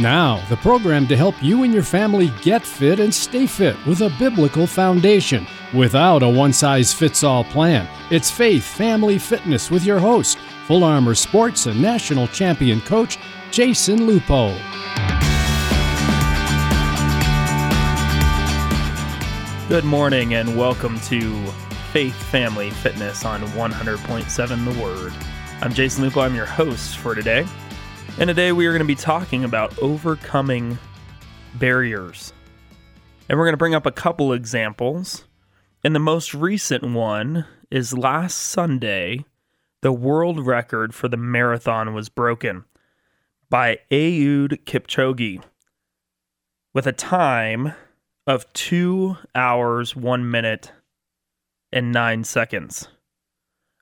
Now, 0.00 0.46
the 0.48 0.56
program 0.58 1.08
to 1.08 1.16
help 1.16 1.42
you 1.42 1.64
and 1.64 1.74
your 1.74 1.82
family 1.82 2.30
get 2.40 2.64
fit 2.64 3.00
and 3.00 3.12
stay 3.12 3.48
fit 3.48 3.74
with 3.84 4.00
a 4.00 4.14
biblical 4.16 4.64
foundation 4.64 5.44
without 5.74 6.22
a 6.22 6.28
one 6.28 6.52
size 6.52 6.92
fits 6.92 7.24
all 7.24 7.42
plan. 7.42 7.88
It's 8.08 8.30
Faith 8.30 8.62
Family 8.62 9.18
Fitness 9.18 9.72
with 9.72 9.84
your 9.84 9.98
host, 9.98 10.38
Full 10.68 10.84
Armour 10.84 11.16
Sports 11.16 11.66
and 11.66 11.82
national 11.82 12.28
champion 12.28 12.80
coach, 12.82 13.18
Jason 13.50 14.06
Lupo. 14.06 14.56
Good 19.68 19.84
morning 19.84 20.34
and 20.34 20.56
welcome 20.56 21.00
to 21.00 21.44
Faith 21.92 22.14
Family 22.30 22.70
Fitness 22.70 23.24
on 23.24 23.40
100.7 23.40 24.64
The 24.64 24.80
Word. 24.80 25.12
I'm 25.60 25.72
Jason 25.74 26.04
Lupo, 26.04 26.20
I'm 26.20 26.36
your 26.36 26.46
host 26.46 26.98
for 26.98 27.16
today. 27.16 27.44
And 28.20 28.26
today 28.26 28.50
we 28.50 28.66
are 28.66 28.72
going 28.72 28.80
to 28.80 28.84
be 28.84 28.96
talking 28.96 29.44
about 29.44 29.78
overcoming 29.78 30.76
barriers. 31.54 32.32
And 33.28 33.38
we're 33.38 33.44
going 33.44 33.52
to 33.52 33.58
bring 33.58 33.76
up 33.76 33.86
a 33.86 33.92
couple 33.92 34.32
examples. 34.32 35.24
And 35.84 35.94
the 35.94 36.00
most 36.00 36.34
recent 36.34 36.82
one 36.82 37.46
is 37.70 37.96
last 37.96 38.34
Sunday, 38.34 39.24
the 39.82 39.92
world 39.92 40.44
record 40.44 40.96
for 40.96 41.06
the 41.06 41.16
marathon 41.16 41.94
was 41.94 42.08
broken 42.08 42.64
by 43.50 43.78
Eliud 43.88 44.64
Kipchoge 44.64 45.40
with 46.74 46.88
a 46.88 46.92
time 46.92 47.72
of 48.26 48.52
2 48.52 49.16
hours, 49.36 49.94
1 49.94 50.28
minute, 50.28 50.72
and 51.72 51.92
9 51.92 52.24
seconds. 52.24 52.88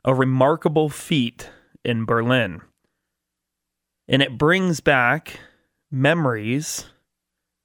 A 0.05 0.15
remarkable 0.15 0.91
feat 0.91 1.49
in 1.87 2.05
Berlin 2.05 2.61
and 4.09 4.23
it 4.23 4.39
brings 4.39 4.81
back 4.81 5.41
memories 5.91 6.87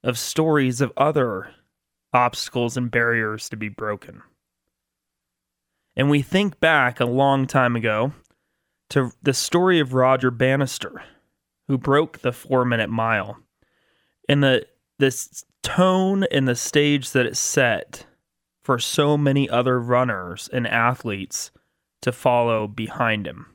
of 0.02 0.18
stories 0.18 0.80
of 0.80 0.92
other 0.96 1.54
obstacles 2.12 2.76
and 2.76 2.90
barriers 2.90 3.48
to 3.48 3.56
be 3.56 3.68
broken. 3.68 4.22
And 5.96 6.10
we 6.10 6.22
think 6.22 6.60
back 6.60 7.00
a 7.00 7.04
long 7.04 7.46
time 7.46 7.76
ago 7.76 8.12
to 8.90 9.12
the 9.22 9.34
story 9.34 9.78
of 9.78 9.94
Roger 9.94 10.30
Bannister, 10.30 11.02
who 11.68 11.78
broke 11.78 12.18
the 12.18 12.32
four 12.32 12.64
minute 12.64 12.90
mile. 12.90 13.38
And 14.28 14.42
the 14.42 14.66
this 14.98 15.44
tone 15.62 16.24
and 16.24 16.46
the 16.46 16.54
stage 16.54 17.10
that 17.10 17.26
it 17.26 17.36
set 17.36 18.06
for 18.62 18.78
so 18.78 19.18
many 19.18 19.48
other 19.48 19.80
runners 19.80 20.48
and 20.52 20.66
athletes 20.66 21.50
to 22.02 22.12
follow 22.12 22.66
behind 22.66 23.26
him. 23.26 23.51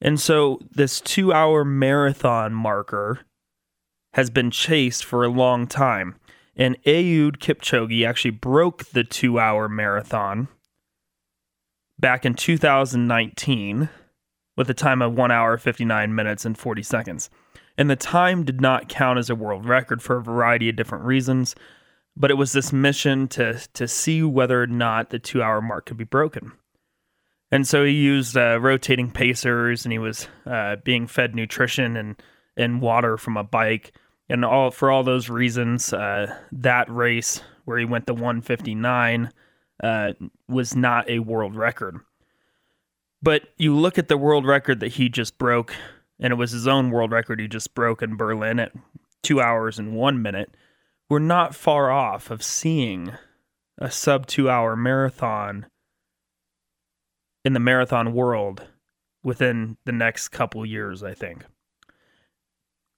And 0.00 0.20
so 0.20 0.60
this 0.70 1.00
two 1.00 1.32
hour 1.32 1.64
marathon 1.64 2.52
marker 2.52 3.20
has 4.14 4.30
been 4.30 4.50
chased 4.50 5.04
for 5.04 5.24
a 5.24 5.28
long 5.28 5.66
time. 5.66 6.16
And 6.56 6.82
Eliud 6.84 7.36
Kipchoge 7.38 8.06
actually 8.06 8.30
broke 8.30 8.86
the 8.86 9.04
two 9.04 9.38
hour 9.38 9.68
marathon 9.68 10.48
back 11.98 12.24
in 12.24 12.34
2019 12.34 13.88
with 14.56 14.70
a 14.70 14.74
time 14.74 15.02
of 15.02 15.14
one 15.14 15.30
hour, 15.30 15.58
59 15.58 16.14
minutes, 16.14 16.44
and 16.44 16.56
40 16.56 16.82
seconds. 16.82 17.30
And 17.76 17.90
the 17.90 17.96
time 17.96 18.44
did 18.44 18.60
not 18.60 18.88
count 18.88 19.18
as 19.18 19.28
a 19.28 19.34
world 19.34 19.66
record 19.66 20.02
for 20.02 20.16
a 20.16 20.22
variety 20.22 20.70
of 20.70 20.76
different 20.76 21.04
reasons, 21.04 21.54
but 22.16 22.30
it 22.30 22.34
was 22.34 22.52
this 22.52 22.72
mission 22.72 23.28
to, 23.28 23.60
to 23.74 23.86
see 23.86 24.22
whether 24.22 24.62
or 24.62 24.66
not 24.66 25.10
the 25.10 25.18
two 25.18 25.42
hour 25.42 25.60
mark 25.60 25.86
could 25.86 25.98
be 25.98 26.04
broken. 26.04 26.52
And 27.50 27.66
so 27.66 27.84
he 27.84 27.92
used 27.92 28.36
uh, 28.36 28.58
rotating 28.60 29.10
pacers, 29.10 29.84
and 29.84 29.92
he 29.92 29.98
was 29.98 30.26
uh, 30.46 30.76
being 30.84 31.06
fed 31.06 31.34
nutrition 31.34 31.96
and 31.96 32.20
and 32.56 32.80
water 32.80 33.16
from 33.18 33.36
a 33.36 33.44
bike, 33.44 33.92
and 34.28 34.44
all 34.44 34.70
for 34.70 34.90
all 34.90 35.02
those 35.02 35.28
reasons, 35.28 35.92
uh, 35.92 36.34
that 36.52 36.90
race 36.90 37.42
where 37.64 37.78
he 37.78 37.84
went 37.84 38.06
to 38.06 38.14
159 38.14 39.30
uh, 39.82 40.12
was 40.48 40.74
not 40.74 41.08
a 41.10 41.18
world 41.18 41.54
record. 41.54 42.00
But 43.22 43.42
you 43.58 43.76
look 43.76 43.98
at 43.98 44.08
the 44.08 44.16
world 44.16 44.46
record 44.46 44.80
that 44.80 44.92
he 44.92 45.08
just 45.08 45.38
broke, 45.38 45.74
and 46.18 46.32
it 46.32 46.36
was 46.36 46.52
his 46.52 46.66
own 46.66 46.90
world 46.90 47.12
record 47.12 47.40
he 47.40 47.48
just 47.48 47.74
broke 47.74 48.02
in 48.02 48.16
Berlin 48.16 48.58
at 48.58 48.72
two 49.22 49.40
hours 49.40 49.78
and 49.78 49.94
one 49.94 50.22
minute. 50.22 50.56
We're 51.08 51.18
not 51.18 51.54
far 51.54 51.90
off 51.90 52.30
of 52.30 52.42
seeing 52.42 53.12
a 53.78 53.90
sub 53.90 54.26
two 54.26 54.48
hour 54.48 54.74
marathon 54.74 55.66
in 57.46 57.52
the 57.52 57.60
marathon 57.60 58.12
world 58.12 58.66
within 59.22 59.76
the 59.84 59.92
next 59.92 60.30
couple 60.30 60.66
years, 60.66 61.04
I 61.04 61.14
think. 61.14 61.44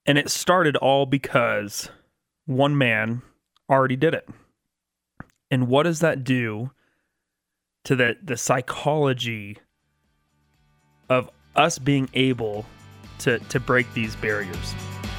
And 0.07 0.17
it 0.17 0.31
started 0.31 0.75
all 0.75 1.05
because 1.05 1.91
one 2.47 2.79
man 2.79 3.21
already 3.69 3.95
did 3.95 4.15
it. 4.15 4.27
And 5.51 5.69
what 5.69 5.83
does 5.83 6.01
that 6.01 6.25
do 6.25 6.71
to 7.85 7.95
the, 7.95 8.17
the 8.25 8.39
psychology 8.39 9.59
of 11.11 11.29
us 11.55 11.79
being 11.79 12.09
able 12.15 12.65
to, 13.19 13.39
to 13.39 13.61
break 13.61 13.93
these 13.93 14.17
barriers? 14.17 14.75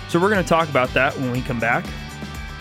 So, 0.08 0.20
we're 0.20 0.32
going 0.32 0.42
to 0.44 0.50
talk 0.50 0.70
about 0.70 0.92
that 0.96 1.16
when 1.20 1.32
we 1.32 1.42
come 1.42 1.60
back. 1.60 1.86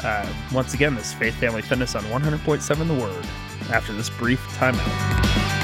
Uh, 0.04 0.30
once 0.52 0.74
again, 0.74 0.94
this 0.94 1.14
Faith 1.14 1.34
Family 1.36 1.62
Fitness 1.62 1.94
on 1.94 2.02
100.7 2.04 2.86
The 2.86 2.94
Word 2.94 3.24
after 3.72 3.94
this 3.94 4.10
brief 4.10 4.40
timeout. 4.58 5.57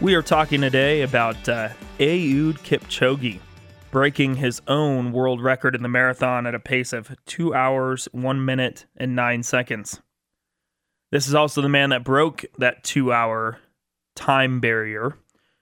We 0.00 0.16
are 0.16 0.22
talking 0.22 0.60
today 0.60 1.02
about 1.02 1.48
uh, 1.48 1.68
Eliud 2.00 2.58
Kipchoge 2.64 3.38
breaking 3.92 4.34
his 4.34 4.60
own 4.66 5.12
world 5.12 5.40
record 5.40 5.76
in 5.76 5.82
the 5.82 5.88
marathon 5.88 6.44
at 6.44 6.56
a 6.56 6.58
pace 6.58 6.92
of 6.92 7.14
2 7.26 7.54
hours, 7.54 8.08
1 8.10 8.44
minute, 8.44 8.86
and 8.96 9.14
9 9.14 9.44
seconds. 9.44 10.00
This 11.10 11.28
is 11.28 11.34
also 11.34 11.62
the 11.62 11.68
man 11.68 11.90
that 11.90 12.04
broke 12.04 12.44
that 12.58 12.84
two 12.84 13.12
hour 13.12 13.58
time 14.14 14.60
barrier 14.60 15.16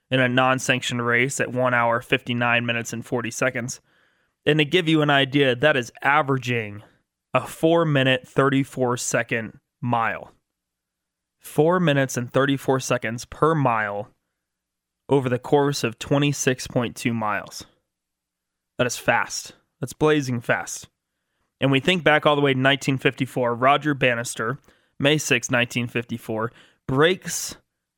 in 0.09 0.19
a 0.19 0.29
non 0.29 0.59
sanctioned 0.59 1.05
race 1.05 1.39
at 1.39 1.51
one 1.51 1.73
hour, 1.73 2.01
59 2.01 2.65
minutes, 2.65 2.93
and 2.93 3.05
40 3.05 3.31
seconds. 3.31 3.81
And 4.45 4.59
to 4.59 4.65
give 4.65 4.87
you 4.87 5.01
an 5.01 5.09
idea, 5.09 5.55
that 5.55 5.75
is 5.75 5.91
averaging 6.01 6.83
a 7.33 7.45
four 7.45 7.85
minute, 7.85 8.27
34 8.27 8.97
second 8.97 9.59
mile. 9.81 10.31
Four 11.39 11.79
minutes 11.79 12.17
and 12.17 12.31
34 12.31 12.79
seconds 12.79 13.25
per 13.25 13.53
mile 13.53 14.09
over 15.09 15.29
the 15.29 15.39
course 15.39 15.83
of 15.83 15.99
26.2 15.99 17.13
miles. 17.13 17.65
That 18.77 18.87
is 18.87 18.97
fast. 18.97 19.53
That's 19.79 19.93
blazing 19.93 20.41
fast. 20.41 20.87
And 21.61 21.71
we 21.71 21.79
think 21.79 22.03
back 22.03 22.25
all 22.25 22.35
the 22.35 22.41
way 22.41 22.53
to 22.53 22.59
1954, 22.59 23.53
Roger 23.53 23.93
Bannister 23.93 24.57
May 24.99 25.17
6, 25.17 25.49
1954, 25.49 26.51
breaks 26.87 27.57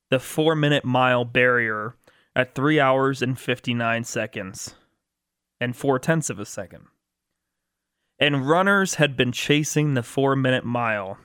the 0.10 0.20
four 0.20 0.56
minute 0.56 0.86
mile 0.86 1.26
barrier 1.26 1.96
at 2.36 2.56
3 2.56 2.80
hours 2.80 3.22
and 3.22 3.40
59 3.40 4.04
seconds 4.04 4.76
and 5.60 5.76
four 5.76 6.00
tenths 6.00 6.30
of 6.30 6.40
a 6.40 6.46
second. 6.46 6.86
And 8.20 8.48
runners 8.48 8.96
had 8.96 9.16
been 9.16 9.32
chasing 9.32 9.94
the 9.94 10.04
four 10.04 10.36
minute 10.36 10.66
mile 10.66 11.18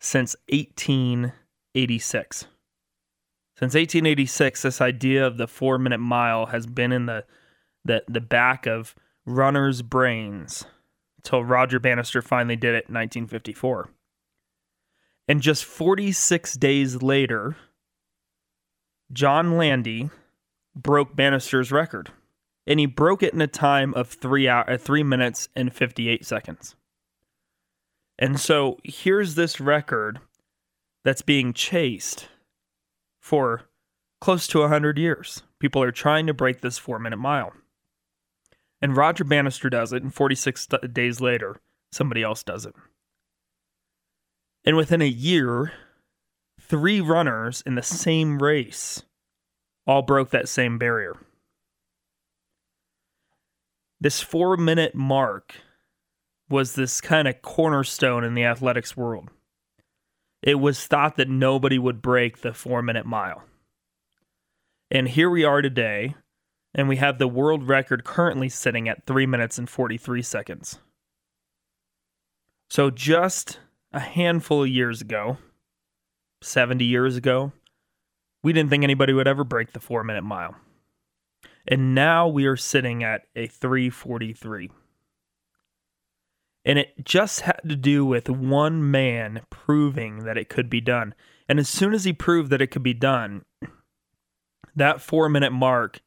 since 0.00 0.36
1886. 0.50 2.46
Since 3.56 3.74
1886, 3.74 4.62
this 4.62 4.80
idea 4.80 5.26
of 5.26 5.36
the 5.36 5.48
four 5.48 5.78
minute 5.78 5.98
mile 5.98 6.46
has 6.46 6.66
been 6.66 6.92
in 6.92 7.06
the, 7.06 7.24
the, 7.84 8.04
the 8.08 8.20
back 8.20 8.66
of 8.66 8.94
runners' 9.26 9.82
brains 9.82 10.64
until 11.18 11.44
Roger 11.44 11.78
Bannister 11.80 12.22
finally 12.22 12.56
did 12.56 12.74
it 12.74 12.88
in 12.88 12.94
1954. 12.94 13.90
And 15.28 15.42
just 15.42 15.64
46 15.64 16.54
days 16.54 17.02
later, 17.02 17.56
John 19.12 19.56
Landy 19.56 20.10
broke 20.74 21.14
Bannister's 21.14 21.70
record. 21.70 22.10
And 22.66 22.78
he 22.78 22.86
broke 22.86 23.22
it 23.22 23.32
in 23.32 23.40
a 23.40 23.46
time 23.46 23.94
of 23.94 24.08
three 24.08 24.46
hour, 24.48 24.68
uh, 24.70 24.76
three 24.76 25.02
minutes 25.02 25.48
and 25.56 25.72
58 25.72 26.24
seconds. 26.24 26.76
And 28.18 28.38
so 28.38 28.78
here's 28.84 29.36
this 29.36 29.60
record 29.60 30.20
that's 31.04 31.22
being 31.22 31.54
chased 31.54 32.28
for 33.22 33.62
close 34.20 34.46
to 34.48 34.60
100 34.60 34.98
years. 34.98 35.42
People 35.58 35.82
are 35.82 35.92
trying 35.92 36.26
to 36.26 36.34
break 36.34 36.60
this 36.60 36.76
four 36.76 36.98
minute 36.98 37.18
mile. 37.18 37.52
And 38.82 38.96
Roger 38.96 39.24
Bannister 39.24 39.70
does 39.70 39.92
it, 39.92 40.02
and 40.02 40.14
46 40.14 40.68
days 40.92 41.20
later, 41.20 41.56
somebody 41.90 42.22
else 42.22 42.42
does 42.42 42.66
it. 42.66 42.74
And 44.68 44.76
within 44.76 45.00
a 45.00 45.06
year, 45.06 45.72
three 46.60 47.00
runners 47.00 47.62
in 47.64 47.74
the 47.74 47.82
same 47.82 48.42
race 48.42 49.02
all 49.86 50.02
broke 50.02 50.28
that 50.28 50.46
same 50.46 50.76
barrier. 50.76 51.16
This 53.98 54.20
four 54.20 54.58
minute 54.58 54.94
mark 54.94 55.54
was 56.50 56.74
this 56.74 57.00
kind 57.00 57.26
of 57.26 57.40
cornerstone 57.40 58.24
in 58.24 58.34
the 58.34 58.44
athletics 58.44 58.94
world. 58.94 59.30
It 60.42 60.56
was 60.56 60.86
thought 60.86 61.16
that 61.16 61.30
nobody 61.30 61.78
would 61.78 62.02
break 62.02 62.42
the 62.42 62.52
four 62.52 62.82
minute 62.82 63.06
mile. 63.06 63.44
And 64.90 65.08
here 65.08 65.30
we 65.30 65.44
are 65.44 65.62
today, 65.62 66.14
and 66.74 66.90
we 66.90 66.96
have 66.96 67.16
the 67.16 67.26
world 67.26 67.66
record 67.66 68.04
currently 68.04 68.50
sitting 68.50 68.86
at 68.86 69.06
3 69.06 69.24
minutes 69.24 69.56
and 69.56 69.66
43 69.66 70.20
seconds. 70.20 70.78
So, 72.68 72.90
just 72.90 73.60
a 73.92 74.00
handful 74.00 74.62
of 74.62 74.68
years 74.68 75.00
ago, 75.00 75.38
70 76.42 76.84
years 76.84 77.16
ago, 77.16 77.52
we 78.42 78.52
didn't 78.52 78.70
think 78.70 78.84
anybody 78.84 79.12
would 79.12 79.28
ever 79.28 79.44
break 79.44 79.72
the 79.72 79.80
four 79.80 80.04
minute 80.04 80.22
mile. 80.22 80.54
And 81.66 81.94
now 81.94 82.26
we 82.28 82.46
are 82.46 82.56
sitting 82.56 83.02
at 83.04 83.22
a 83.36 83.46
343. 83.46 84.70
And 86.64 86.78
it 86.78 87.04
just 87.04 87.42
had 87.42 87.60
to 87.68 87.76
do 87.76 88.04
with 88.04 88.28
one 88.28 88.90
man 88.90 89.42
proving 89.50 90.24
that 90.24 90.36
it 90.36 90.48
could 90.48 90.68
be 90.68 90.80
done. 90.80 91.14
And 91.48 91.58
as 91.58 91.68
soon 91.68 91.94
as 91.94 92.04
he 92.04 92.12
proved 92.12 92.50
that 92.50 92.60
it 92.60 92.68
could 92.68 92.82
be 92.82 92.94
done, 92.94 93.44
that 94.76 95.00
four 95.00 95.28
minute 95.28 95.52
mark 95.52 96.00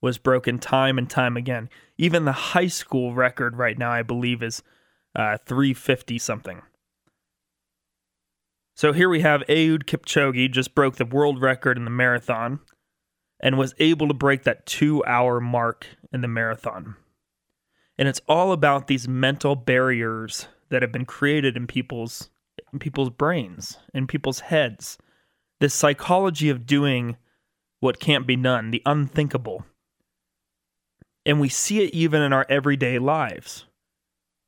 was 0.00 0.18
broken 0.18 0.58
time 0.58 0.98
and 0.98 1.08
time 1.08 1.36
again. 1.36 1.68
Even 1.96 2.24
the 2.24 2.32
high 2.32 2.66
school 2.66 3.14
record 3.14 3.56
right 3.56 3.78
now, 3.78 3.90
I 3.90 4.02
believe, 4.02 4.42
is 4.42 4.62
uh, 5.16 5.38
350 5.46 6.18
something. 6.18 6.62
So 8.76 8.92
here 8.92 9.08
we 9.08 9.20
have 9.20 9.42
Eliud 9.48 9.84
Kipchoge 9.84 10.50
just 10.50 10.74
broke 10.74 10.96
the 10.96 11.04
world 11.04 11.40
record 11.40 11.78
in 11.78 11.84
the 11.84 11.90
marathon 11.90 12.58
and 13.38 13.56
was 13.56 13.74
able 13.78 14.08
to 14.08 14.14
break 14.14 14.42
that 14.42 14.66
two 14.66 15.04
hour 15.04 15.40
mark 15.40 15.86
in 16.12 16.22
the 16.22 16.28
marathon. 16.28 16.96
And 17.96 18.08
it's 18.08 18.20
all 18.28 18.50
about 18.50 18.88
these 18.88 19.06
mental 19.06 19.54
barriers 19.54 20.48
that 20.70 20.82
have 20.82 20.90
been 20.90 21.04
created 21.04 21.56
in 21.56 21.68
people's 21.68 22.30
in 22.72 22.80
people's 22.80 23.10
brains, 23.10 23.78
in 23.92 24.08
people's 24.08 24.40
heads. 24.40 24.98
This 25.60 25.74
psychology 25.74 26.50
of 26.50 26.66
doing 26.66 27.16
what 27.78 28.00
can't 28.00 28.26
be 28.26 28.34
done, 28.34 28.72
the 28.72 28.82
unthinkable. 28.84 29.64
And 31.24 31.40
we 31.40 31.48
see 31.48 31.84
it 31.84 31.94
even 31.94 32.22
in 32.22 32.32
our 32.32 32.46
everyday 32.48 32.98
lives. 32.98 33.66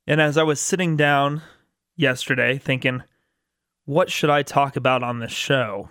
And 0.05 0.19
as 0.19 0.37
I 0.37 0.43
was 0.43 0.59
sitting 0.59 0.97
down 0.97 1.41
yesterday 1.95 2.57
thinking, 2.57 3.03
what 3.87 4.11
should 4.11 4.29
I 4.29 4.43
talk 4.43 4.75
about 4.75 5.01
on 5.01 5.19
this 5.19 5.31
show? 5.31 5.87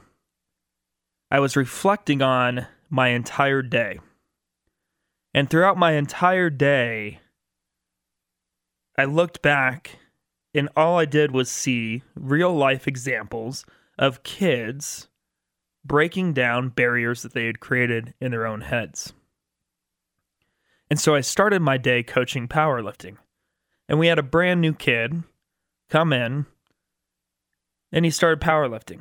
I 1.30 1.40
was 1.40 1.56
reflecting 1.56 2.20
on 2.20 2.66
my 2.90 3.08
entire 3.08 3.62
day. 3.62 4.00
And 5.32 5.48
throughout 5.48 5.78
my 5.78 5.92
entire 5.92 6.50
day, 6.50 7.20
I 8.98 9.06
looked 9.06 9.40
back 9.40 9.98
and 10.54 10.68
all 10.76 10.98
I 10.98 11.06
did 11.06 11.30
was 11.30 11.50
see 11.50 12.02
real 12.14 12.54
life 12.54 12.86
examples 12.86 13.64
of 13.98 14.22
kids 14.22 15.08
breaking 15.82 16.34
down 16.34 16.68
barriers 16.68 17.22
that 17.22 17.32
they 17.32 17.46
had 17.46 17.60
created 17.60 18.12
in 18.20 18.30
their 18.30 18.46
own 18.46 18.60
heads. 18.60 19.14
And 20.90 21.00
so 21.00 21.14
I 21.14 21.22
started 21.22 21.62
my 21.62 21.78
day 21.78 22.02
coaching 22.02 22.46
powerlifting. 22.46 23.16
And 23.88 23.98
we 23.98 24.08
had 24.08 24.18
a 24.18 24.22
brand 24.22 24.60
new 24.60 24.74
kid 24.74 25.22
come 25.88 26.12
in 26.12 26.44
and 27.92 28.04
he 28.04 28.10
started 28.10 28.40
powerlifting. 28.40 29.00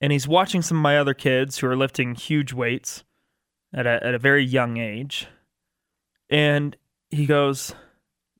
And 0.00 0.12
he's 0.12 0.26
watching 0.26 0.62
some 0.62 0.78
of 0.78 0.82
my 0.82 0.98
other 0.98 1.14
kids 1.14 1.58
who 1.58 1.68
are 1.68 1.76
lifting 1.76 2.14
huge 2.14 2.52
weights 2.52 3.04
at 3.72 3.86
a, 3.86 4.04
at 4.04 4.14
a 4.14 4.18
very 4.18 4.44
young 4.44 4.76
age. 4.76 5.28
And 6.28 6.76
he 7.10 7.26
goes, 7.26 7.74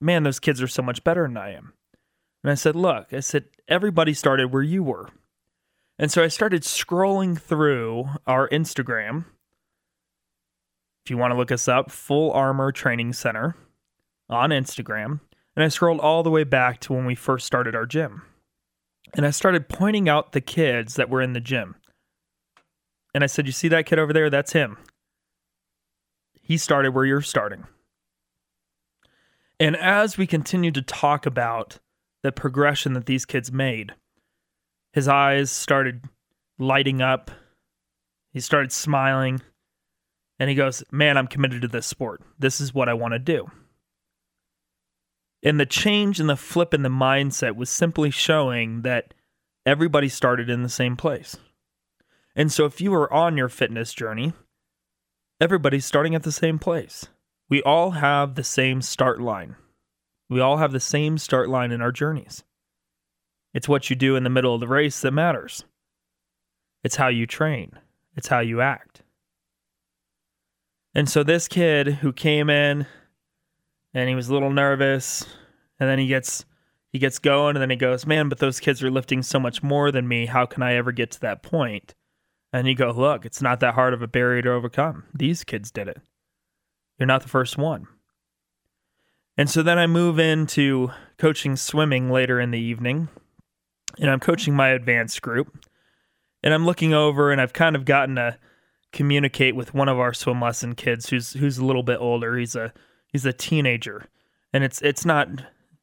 Man, 0.00 0.24
those 0.24 0.40
kids 0.40 0.60
are 0.60 0.68
so 0.68 0.82
much 0.82 1.04
better 1.04 1.22
than 1.22 1.36
I 1.36 1.52
am. 1.54 1.72
And 2.42 2.50
I 2.50 2.54
said, 2.54 2.74
Look, 2.74 3.12
I 3.12 3.20
said, 3.20 3.44
everybody 3.68 4.12
started 4.12 4.52
where 4.52 4.62
you 4.62 4.82
were. 4.82 5.08
And 5.98 6.10
so 6.10 6.22
I 6.24 6.28
started 6.28 6.62
scrolling 6.62 7.40
through 7.40 8.08
our 8.26 8.48
Instagram. 8.48 9.26
If 11.04 11.10
you 11.10 11.16
want 11.16 11.32
to 11.32 11.36
look 11.36 11.52
us 11.52 11.68
up, 11.68 11.90
Full 11.90 12.32
Armour 12.32 12.72
Training 12.72 13.12
Center 13.12 13.56
on 14.28 14.50
Instagram. 14.50 15.20
And 15.54 15.64
I 15.64 15.68
scrolled 15.68 16.00
all 16.00 16.22
the 16.22 16.30
way 16.30 16.44
back 16.44 16.80
to 16.80 16.92
when 16.92 17.04
we 17.04 17.14
first 17.14 17.46
started 17.46 17.76
our 17.76 17.86
gym. 17.86 18.22
And 19.14 19.26
I 19.26 19.30
started 19.30 19.68
pointing 19.68 20.08
out 20.08 20.32
the 20.32 20.40
kids 20.40 20.94
that 20.94 21.10
were 21.10 21.20
in 21.20 21.32
the 21.32 21.40
gym. 21.40 21.76
And 23.14 23.22
I 23.22 23.26
said, 23.26 23.46
You 23.46 23.52
see 23.52 23.68
that 23.68 23.86
kid 23.86 23.98
over 23.98 24.12
there? 24.12 24.30
That's 24.30 24.52
him. 24.52 24.78
He 26.40 26.56
started 26.56 26.94
where 26.94 27.04
you're 27.04 27.20
starting. 27.22 27.66
And 29.60 29.76
as 29.76 30.18
we 30.18 30.26
continued 30.26 30.74
to 30.74 30.82
talk 30.82 31.24
about 31.26 31.78
the 32.22 32.32
progression 32.32 32.94
that 32.94 33.06
these 33.06 33.24
kids 33.24 33.52
made, 33.52 33.92
his 34.92 35.08
eyes 35.08 35.50
started 35.50 36.04
lighting 36.58 37.00
up. 37.00 37.30
He 38.32 38.40
started 38.40 38.72
smiling. 38.72 39.40
And 40.38 40.48
he 40.48 40.56
goes, 40.56 40.82
Man, 40.90 41.16
I'm 41.16 41.26
committed 41.26 41.62
to 41.62 41.68
this 41.68 41.86
sport. 41.86 42.22
This 42.38 42.60
is 42.60 42.74
what 42.74 42.88
I 42.88 42.94
want 42.94 43.12
to 43.12 43.18
do. 43.18 43.50
And 45.42 45.58
the 45.58 45.66
change 45.66 46.20
and 46.20 46.28
the 46.28 46.36
flip 46.36 46.72
in 46.72 46.82
the 46.82 46.88
mindset 46.88 47.56
was 47.56 47.68
simply 47.68 48.10
showing 48.10 48.82
that 48.82 49.14
everybody 49.66 50.08
started 50.08 50.48
in 50.48 50.62
the 50.62 50.68
same 50.68 50.96
place. 50.96 51.36
And 52.36 52.50
so 52.50 52.64
if 52.64 52.80
you 52.80 52.94
are 52.94 53.12
on 53.12 53.36
your 53.36 53.48
fitness 53.48 53.92
journey, 53.92 54.32
everybody's 55.40 55.84
starting 55.84 56.14
at 56.14 56.22
the 56.22 56.32
same 56.32 56.58
place. 56.58 57.06
We 57.48 57.62
all 57.62 57.92
have 57.92 58.34
the 58.34 58.44
same 58.44 58.80
start 58.80 59.20
line. 59.20 59.56
We 60.30 60.40
all 60.40 60.56
have 60.56 60.72
the 60.72 60.80
same 60.80 61.18
start 61.18 61.48
line 61.48 61.72
in 61.72 61.82
our 61.82 61.92
journeys. 61.92 62.44
It's 63.52 63.68
what 63.68 63.90
you 63.90 63.96
do 63.96 64.16
in 64.16 64.24
the 64.24 64.30
middle 64.30 64.54
of 64.54 64.60
the 64.60 64.68
race 64.68 65.00
that 65.00 65.10
matters. 65.10 65.64
It's 66.82 66.96
how 66.96 67.08
you 67.08 67.26
train, 67.26 67.78
it's 68.16 68.28
how 68.28 68.40
you 68.40 68.60
act. 68.60 69.02
And 70.94 71.08
so 71.08 71.22
this 71.22 71.48
kid 71.48 71.96
who 71.96 72.12
came 72.12 72.48
in 72.48 72.86
and 73.94 74.08
he 74.08 74.14
was 74.14 74.28
a 74.28 74.32
little 74.32 74.50
nervous. 74.50 75.26
And 75.78 75.88
then 75.88 75.98
he 75.98 76.06
gets 76.06 76.44
he 76.92 76.98
gets 76.98 77.18
going 77.18 77.56
and 77.56 77.62
then 77.62 77.70
he 77.70 77.76
goes 77.76 78.06
man 78.06 78.28
but 78.28 78.38
those 78.38 78.60
kids 78.60 78.82
are 78.82 78.90
lifting 78.90 79.22
so 79.22 79.40
much 79.40 79.62
more 79.62 79.90
than 79.90 80.06
me. 80.08 80.26
How 80.26 80.46
can 80.46 80.62
i 80.62 80.74
ever 80.74 80.92
get 80.92 81.10
to 81.12 81.20
that 81.20 81.42
point? 81.42 81.94
And 82.52 82.68
you 82.68 82.74
go 82.74 82.90
look 82.90 83.24
it's 83.24 83.42
not 83.42 83.60
that 83.60 83.74
hard 83.74 83.94
of 83.94 84.02
a 84.02 84.06
barrier 84.06 84.42
to 84.42 84.52
overcome. 84.52 85.04
These 85.14 85.44
kids 85.44 85.70
did 85.70 85.88
it. 85.88 86.00
You're 86.98 87.06
not 87.06 87.22
the 87.22 87.28
first 87.28 87.58
one. 87.58 87.88
And 89.36 89.48
so 89.50 89.62
then 89.62 89.78
i 89.78 89.86
move 89.86 90.18
into 90.18 90.90
coaching 91.18 91.56
swimming 91.56 92.10
later 92.10 92.40
in 92.40 92.50
the 92.50 92.60
evening 92.60 93.08
and 93.98 94.10
i'm 94.10 94.20
coaching 94.20 94.54
my 94.54 94.68
advanced 94.68 95.22
group. 95.22 95.66
And 96.44 96.54
i'm 96.54 96.66
looking 96.66 96.94
over 96.94 97.32
and 97.32 97.40
i've 97.40 97.52
kind 97.54 97.74
of 97.74 97.84
gotten 97.84 98.16
to 98.16 98.38
communicate 98.92 99.56
with 99.56 99.72
one 99.72 99.88
of 99.88 99.98
our 99.98 100.12
swim 100.12 100.40
lesson 100.40 100.74
kids 100.74 101.08
who's 101.08 101.32
who's 101.32 101.58
a 101.58 101.64
little 101.64 101.82
bit 101.82 101.98
older. 101.98 102.36
He's 102.36 102.54
a 102.54 102.72
he's 103.12 103.26
a 103.26 103.32
teenager 103.32 104.06
and 104.52 104.64
it's 104.64 104.82
it's 104.82 105.04
not 105.04 105.28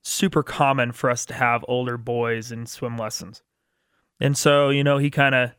super 0.02 0.44
common 0.44 0.92
for 0.92 1.10
us 1.10 1.26
to 1.26 1.34
have 1.34 1.66
older 1.68 1.98
boys 1.98 2.52
in 2.52 2.66
swim 2.66 2.98
lessons. 2.98 3.42
And 4.20 4.38
so, 4.38 4.70
you 4.70 4.84
know, 4.84 4.98
he 4.98 5.10
kind 5.10 5.36
of 5.36 5.52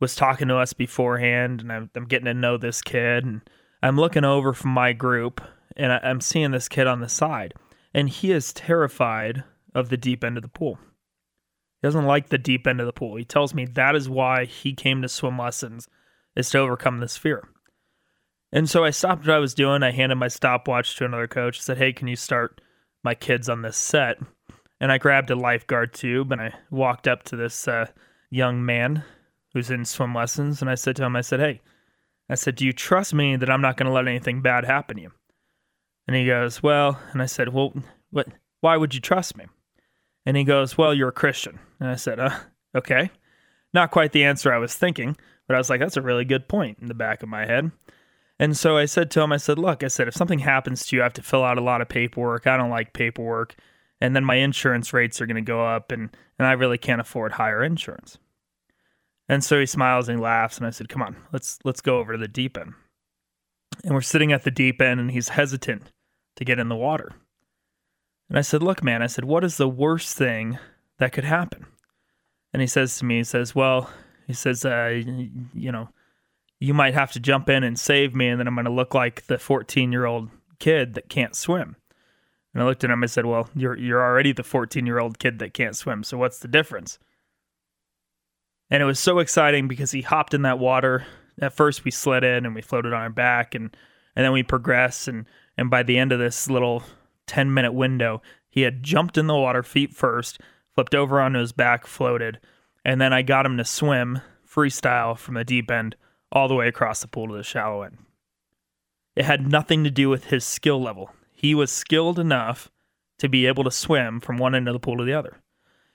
was 0.00 0.14
talking 0.14 0.48
to 0.48 0.56
us 0.56 0.72
beforehand, 0.72 1.62
and 1.62 1.72
I'm, 1.72 1.90
I'm, 1.94 2.04
getting 2.04 2.26
to 2.26 2.34
know 2.34 2.58
this 2.58 2.82
kid, 2.82 3.24
and 3.24 3.40
I'm 3.82 3.96
looking 3.96 4.24
over 4.24 4.52
from 4.52 4.70
my 4.72 4.92
group, 4.92 5.40
and 5.76 5.92
I, 5.92 6.00
I'm 6.02 6.20
seeing 6.20 6.50
this 6.50 6.68
kid 6.68 6.86
on 6.86 7.00
the 7.00 7.08
side, 7.08 7.54
and 7.94 8.08
he 8.08 8.32
is 8.32 8.52
terrified 8.52 9.44
of 9.74 9.88
the 9.88 9.96
deep 9.96 10.22
end 10.22 10.36
of 10.36 10.42
the 10.42 10.48
pool. 10.48 10.78
He 11.80 11.86
doesn't 11.86 12.04
like 12.04 12.28
the 12.28 12.38
deep 12.38 12.66
end 12.66 12.80
of 12.80 12.86
the 12.86 12.92
pool. 12.92 13.16
He 13.16 13.24
tells 13.24 13.54
me 13.54 13.64
that 13.64 13.96
is 13.96 14.08
why 14.08 14.44
he 14.44 14.74
came 14.74 15.00
to 15.02 15.08
swim 15.08 15.38
lessons 15.38 15.88
is 16.34 16.50
to 16.50 16.58
overcome 16.58 16.98
this 16.98 17.16
fear. 17.16 17.48
And 18.52 18.68
so 18.70 18.84
I 18.84 18.90
stopped 18.90 19.26
what 19.26 19.36
I 19.36 19.38
was 19.38 19.54
doing. 19.54 19.82
I 19.82 19.90
handed 19.90 20.16
my 20.16 20.28
stopwatch 20.28 20.96
to 20.96 21.04
another 21.04 21.26
coach. 21.26 21.60
said, 21.60 21.78
"Hey, 21.78 21.92
can 21.92 22.08
you 22.08 22.16
start 22.16 22.60
my 23.02 23.14
kids 23.14 23.48
on 23.48 23.62
this 23.62 23.76
set?" 23.76 24.18
And 24.80 24.92
I 24.92 24.98
grabbed 24.98 25.30
a 25.30 25.36
lifeguard 25.36 25.94
tube 25.94 26.32
and 26.32 26.40
I 26.40 26.54
walked 26.70 27.08
up 27.08 27.22
to 27.24 27.36
this 27.36 27.66
uh, 27.66 27.86
young 28.30 28.64
man 28.64 29.04
who's 29.52 29.70
in 29.70 29.84
swim 29.84 30.14
lessons, 30.14 30.60
and 30.60 30.70
I 30.70 30.74
said 30.74 30.96
to 30.96 31.04
him, 31.04 31.16
"I 31.16 31.22
said, 31.22 31.40
hey, 31.40 31.60
I 32.28 32.34
said, 32.34 32.56
do 32.56 32.66
you 32.66 32.72
trust 32.72 33.14
me 33.14 33.36
that 33.36 33.50
I'm 33.50 33.62
not 33.62 33.76
going 33.76 33.86
to 33.86 33.92
let 33.92 34.08
anything 34.08 34.42
bad 34.42 34.64
happen 34.64 34.96
to 34.96 35.02
you?" 35.02 35.12
And 36.06 36.16
he 36.16 36.26
goes, 36.26 36.62
"Well," 36.62 37.00
and 37.12 37.22
I 37.22 37.26
said, 37.26 37.52
"Well, 37.52 37.72
what? 38.10 38.28
Why 38.60 38.76
would 38.76 38.94
you 38.94 39.00
trust 39.00 39.36
me?" 39.36 39.46
And 40.26 40.36
he 40.36 40.42
goes, 40.42 40.76
Well, 40.76 40.92
you're 40.92 41.10
a 41.10 41.12
Christian. 41.12 41.60
And 41.80 41.88
I 41.88 41.94
said, 41.94 42.18
uh, 42.18 42.36
Okay. 42.74 43.10
Not 43.72 43.92
quite 43.92 44.12
the 44.12 44.24
answer 44.24 44.52
I 44.52 44.58
was 44.58 44.74
thinking, 44.74 45.16
but 45.46 45.54
I 45.54 45.58
was 45.58 45.70
like, 45.70 45.80
That's 45.80 45.96
a 45.96 46.02
really 46.02 46.24
good 46.24 46.48
point 46.48 46.78
in 46.80 46.88
the 46.88 46.94
back 46.94 47.22
of 47.22 47.28
my 47.28 47.46
head. 47.46 47.70
And 48.38 48.56
so 48.56 48.76
I 48.76 48.84
said 48.84 49.10
to 49.12 49.22
him, 49.22 49.32
I 49.32 49.38
said, 49.38 49.58
Look, 49.58 49.82
I 49.82 49.88
said, 49.88 50.08
if 50.08 50.14
something 50.14 50.40
happens 50.40 50.86
to 50.86 50.96
you, 50.96 51.02
I 51.02 51.06
have 51.06 51.14
to 51.14 51.22
fill 51.22 51.44
out 51.44 51.58
a 51.58 51.62
lot 51.62 51.80
of 51.80 51.88
paperwork. 51.88 52.46
I 52.46 52.56
don't 52.56 52.70
like 52.70 52.92
paperwork. 52.92 53.54
And 54.00 54.14
then 54.14 54.24
my 54.24 54.34
insurance 54.36 54.92
rates 54.92 55.20
are 55.20 55.26
going 55.26 55.36
to 55.36 55.42
go 55.42 55.64
up, 55.64 55.90
and, 55.90 56.14
and 56.38 56.46
I 56.46 56.52
really 56.52 56.76
can't 56.76 57.00
afford 57.00 57.32
higher 57.32 57.64
insurance. 57.64 58.18
And 59.26 59.42
so 59.42 59.58
he 59.58 59.66
smiles 59.66 60.08
and 60.08 60.18
he 60.18 60.22
laughs, 60.22 60.58
and 60.58 60.66
I 60.66 60.70
said, 60.70 60.88
Come 60.88 61.02
on, 61.02 61.16
let's 61.32 61.58
let's 61.64 61.80
go 61.80 61.98
over 61.98 62.12
to 62.12 62.18
the 62.18 62.28
deep 62.28 62.56
end. 62.58 62.74
And 63.84 63.94
we're 63.94 64.02
sitting 64.02 64.32
at 64.32 64.44
the 64.44 64.50
deep 64.50 64.80
end, 64.80 65.00
and 65.00 65.10
he's 65.10 65.30
hesitant 65.30 65.90
to 66.36 66.44
get 66.44 66.58
in 66.58 66.68
the 66.68 66.76
water. 66.76 67.12
And 68.28 68.38
I 68.38 68.42
said, 68.42 68.62
Look, 68.62 68.84
man, 68.84 69.02
I 69.02 69.06
said, 69.06 69.24
what 69.24 69.44
is 69.44 69.56
the 69.56 69.68
worst 69.68 70.16
thing 70.16 70.58
that 70.98 71.12
could 71.12 71.24
happen? 71.24 71.66
And 72.52 72.60
he 72.60 72.66
says 72.66 72.98
to 72.98 73.04
me, 73.04 73.18
He 73.18 73.24
says, 73.24 73.54
Well, 73.54 73.90
he 74.26 74.32
says, 74.32 74.64
uh, 74.64 75.02
you 75.54 75.72
know, 75.72 75.88
you 76.58 76.74
might 76.74 76.94
have 76.94 77.12
to 77.12 77.20
jump 77.20 77.48
in 77.48 77.62
and 77.64 77.78
save 77.78 78.14
me, 78.14 78.28
and 78.28 78.40
then 78.40 78.48
I'm 78.48 78.54
going 78.54 78.64
to 78.64 78.70
look 78.70 78.94
like 78.94 79.26
the 79.26 79.38
14 79.38 79.92
year 79.92 80.06
old 80.06 80.30
kid 80.58 80.94
that 80.94 81.08
can't 81.08 81.36
swim. 81.36 81.76
And 82.54 82.62
I 82.62 82.66
looked 82.66 82.84
at 82.84 82.90
him 82.90 83.02
and 83.02 83.10
said, 83.10 83.26
Well, 83.26 83.50
you're, 83.54 83.76
you're 83.76 84.02
already 84.02 84.32
the 84.32 84.42
14 84.42 84.86
year 84.86 84.98
old 84.98 85.18
kid 85.18 85.38
that 85.38 85.54
can't 85.54 85.76
swim. 85.76 86.02
So 86.04 86.16
what's 86.16 86.38
the 86.38 86.48
difference? 86.48 86.98
And 88.70 88.82
it 88.82 88.86
was 88.86 88.98
so 88.98 89.18
exciting 89.18 89.68
because 89.68 89.92
he 89.92 90.02
hopped 90.02 90.34
in 90.34 90.42
that 90.42 90.58
water. 90.58 91.06
At 91.40 91.52
first, 91.52 91.84
we 91.84 91.90
slid 91.90 92.24
in 92.24 92.46
and 92.46 92.54
we 92.54 92.62
floated 92.62 92.92
on 92.92 93.02
our 93.02 93.10
back, 93.10 93.54
and, 93.54 93.76
and 94.16 94.24
then 94.24 94.32
we 94.32 94.42
progressed. 94.42 95.06
And, 95.06 95.26
and 95.56 95.70
by 95.70 95.82
the 95.82 95.98
end 95.98 96.12
of 96.12 96.18
this 96.18 96.48
little 96.48 96.82
10 97.26 97.52
minute 97.52 97.72
window. 97.72 98.22
He 98.48 98.62
had 98.62 98.82
jumped 98.82 99.18
in 99.18 99.26
the 99.26 99.34
water 99.34 99.62
feet 99.62 99.94
first, 99.94 100.40
flipped 100.74 100.94
over 100.94 101.20
onto 101.20 101.38
his 101.38 101.52
back, 101.52 101.86
floated, 101.86 102.40
and 102.84 103.00
then 103.00 103.12
I 103.12 103.22
got 103.22 103.46
him 103.46 103.56
to 103.58 103.64
swim 103.64 104.20
freestyle 104.48 105.18
from 105.18 105.34
the 105.34 105.44
deep 105.44 105.70
end 105.70 105.96
all 106.36 106.48
the 106.48 106.54
way 106.54 106.68
across 106.68 107.00
the 107.00 107.08
pool 107.08 107.28
to 107.28 107.34
the 107.34 107.42
shallow 107.42 107.82
end. 107.82 107.96
It 109.14 109.24
had 109.24 109.50
nothing 109.50 109.84
to 109.84 109.90
do 109.90 110.10
with 110.10 110.26
his 110.26 110.44
skill 110.44 110.80
level. 110.82 111.10
He 111.32 111.54
was 111.54 111.72
skilled 111.72 112.18
enough 112.18 112.70
to 113.18 113.28
be 113.28 113.46
able 113.46 113.64
to 113.64 113.70
swim 113.70 114.20
from 114.20 114.36
one 114.36 114.54
end 114.54 114.68
of 114.68 114.74
the 114.74 114.78
pool 114.78 114.98
to 114.98 115.04
the 115.04 115.14
other. 115.14 115.38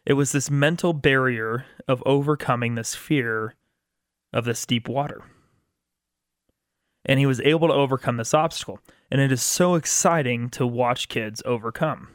It 0.04 0.14
was 0.14 0.32
this 0.32 0.50
mental 0.50 0.94
barrier 0.94 1.66
of 1.88 2.02
overcoming 2.08 2.74
this 2.74 2.96
fear 2.96 3.54
of 4.34 4.46
this 4.46 4.66
deep 4.66 4.90
water 4.90 5.22
and 7.06 7.20
he 7.20 7.26
was 7.26 7.42
able 7.42 7.68
to 7.68 7.74
overcome 7.74 8.18
this 8.18 8.34
obstacle. 8.34 8.80
And 9.10 9.20
it 9.20 9.32
is 9.32 9.42
so 9.42 9.76
exciting 9.76 10.50
to 10.52 10.66
watch 10.66 11.10
kids 11.10 11.42
overcome. 11.46 12.10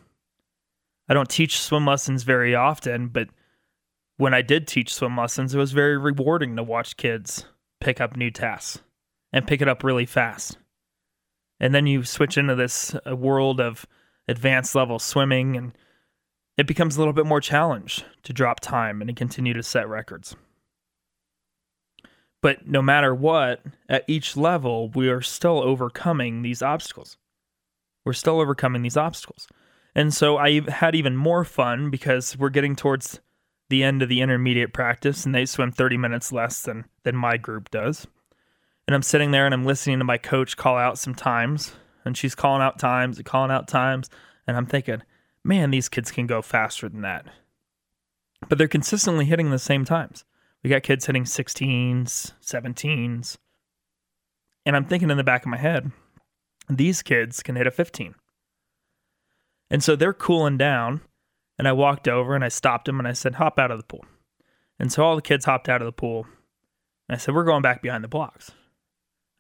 I 1.09 1.15
don't 1.15 1.29
teach 1.29 1.61
swim 1.61 1.87
lessons 1.87 2.23
very 2.23 2.55
often, 2.55 3.09
but 3.09 3.29
when 4.17 4.35
I 4.35 4.43
did 4.43 4.67
teach 4.67 4.95
swim 4.95 5.17
lessons, 5.17 5.55
it 5.55 5.59
was 5.59 5.73
very 5.73 5.99
rewarding 5.99 6.57
to 6.57 6.63
watch 6.63 6.97
kids 6.97 7.45
pick 7.81 8.01
up 8.01 8.17
new 8.17 8.31
tasks 8.31 8.81
and 9.33 9.47
pick 9.47 9.61
it 9.61 9.69
up 9.69 9.85
really 9.85 10.07
fast. 10.07 10.59
And 11.61 11.75
then 11.75 11.87
you 11.87 12.05
switch 12.05 12.37
into 12.37 12.55
this 12.55 12.95
uh, 13.07 13.17
world 13.17 13.61
of 13.61 13.87
advanced 14.29 14.75
level 14.75 14.99
swimming, 14.99 15.57
and 15.57 15.73
it 16.57 16.67
becomes 16.67 16.97
a 16.97 16.99
little 16.99 17.13
bit 17.13 17.27
more 17.27 17.41
challenge 17.41 18.05
to 18.25 18.33
drop 18.33 18.61
time 18.61 19.01
and 19.01 19.09
to 19.09 19.15
continue 19.15 19.55
to 19.55 19.63
set 19.63 19.89
records. 19.89 20.37
But 22.43 22.67
no 22.67 22.83
matter 22.83 23.15
what, 23.15 23.63
at 23.89 24.05
each 24.07 24.37
level, 24.37 24.91
we 24.91 25.09
are 25.09 25.23
still 25.23 25.63
overcoming 25.63 26.43
these 26.43 26.63
obstacles. 26.63 27.17
We're 28.05 28.13
still 28.13 28.41
overcoming 28.41 28.83
these 28.83 28.97
obstacles. 28.97 29.49
And 29.95 30.13
so 30.13 30.37
I 30.37 30.61
had 30.71 30.95
even 30.95 31.17
more 31.17 31.45
fun 31.45 31.91
because 31.91 32.37
we're 32.39 32.51
getting 32.51 32.77
towards 32.77 33.21
the 33.69 33.83
end 33.83 34.03
of 34.03 34.09
the 34.09 34.21
intermediate 34.21 34.73
practice 34.73 35.27
and 35.27 35.35
they 35.35 35.47
swim 35.47 35.73
30 35.73 35.97
minutes 35.97 36.33
less 36.33 36.63
than, 36.63 36.85
than 37.03 37.17
my 37.17 37.37
group 37.37 37.71
does. 37.71 38.07
And 38.87 38.95
I'm 38.95 39.03
sitting 39.03 39.33
there 39.33 39.45
and 39.45 39.55
I'm 39.55 39.65
listening 39.65 39.99
to 39.99 40.05
my 40.05 40.19
coach 40.19 40.57
call 40.57 40.77
out 40.77 40.99
some 40.99 41.15
times. 41.15 41.75
And 42.05 42.17
she's 42.17 42.37
calling 42.37 42.63
out 42.63 42.79
times 42.79 43.17
and 43.17 43.27
calling 43.27 43.51
out 43.51 43.67
times. 43.67 44.09
And 44.47 44.57
I'm 44.57 44.67
thinking, 44.67 45.03
man, 45.43 45.71
these 45.71 45.89
kids 45.89 46.13
can 46.13 46.27
go 46.29 46.41
faster 46.41 46.89
than 46.89 47.01
that. 47.01 47.27
But 48.49 48.59
they're 48.59 48.69
consistently 48.69 49.25
hitting 49.25 49.51
the 49.51 49.59
same 49.59 49.85
times. 49.85 50.25
We 50.63 50.71
got 50.71 50.85
kids 50.85 51.07
hitting 51.07 51.25
16s, 51.25 52.33
17s. 52.41 53.37
And 54.65 54.77
I'm 54.77 54.85
thinking 54.85 55.11
in 55.11 55.17
the 55.17 55.25
back 55.25 55.45
of 55.45 55.51
my 55.51 55.57
head, 55.57 55.91
these 56.69 57.03
kids 57.03 57.43
can 57.43 57.57
hit 57.57 57.67
a 57.67 57.71
15. 57.71 58.15
And 59.71 59.83
so 59.83 59.97
they're 59.97 60.13
cooling 60.13 60.59
down. 60.59 61.01
And 61.59 61.67
I 61.67 61.73
walked 61.73 62.09
over 62.09 62.35
and 62.35 62.45
I 62.45 62.49
stopped 62.49 62.89
him 62.89 62.99
and 62.99 63.09
I 63.09 63.13
said, 63.13 63.37
hop 63.37 63.59
out 63.59 63.71
of 63.71 63.79
the 63.79 63.85
pool. 63.85 64.05
And 64.79 64.93
so 64.93 65.05
all 65.05 65.17
the 65.17 65.23
kids 65.23 65.47
hopped 65.47 65.69
out 65.69 65.81
of 65.81 65.87
the 65.87 65.93
pool. 65.93 66.27
And 67.09 67.17
I 67.17 67.19
said, 67.19 67.35
we're 67.35 67.45
going 67.45 67.63
back 67.63 67.83
behind 67.83 68.05
the 68.05 68.09
blocks. 68.09 68.51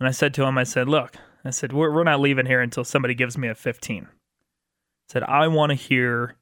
And 0.00 0.08
I 0.08 0.12
said 0.12 0.34
to 0.34 0.44
him, 0.44 0.56
I 0.56 0.64
said, 0.64 0.88
look, 0.88 1.16
I 1.44 1.50
said, 1.50 1.72
we're, 1.72 1.92
we're 1.92 2.04
not 2.04 2.20
leaving 2.20 2.46
here 2.46 2.60
until 2.60 2.84
somebody 2.84 3.14
gives 3.14 3.38
me 3.38 3.48
a 3.48 3.54
15. 3.54 4.04
I 4.04 4.08
said, 5.08 5.22
I 5.22 5.48
want 5.48 5.70
to 5.70 5.76
hear 5.76 6.36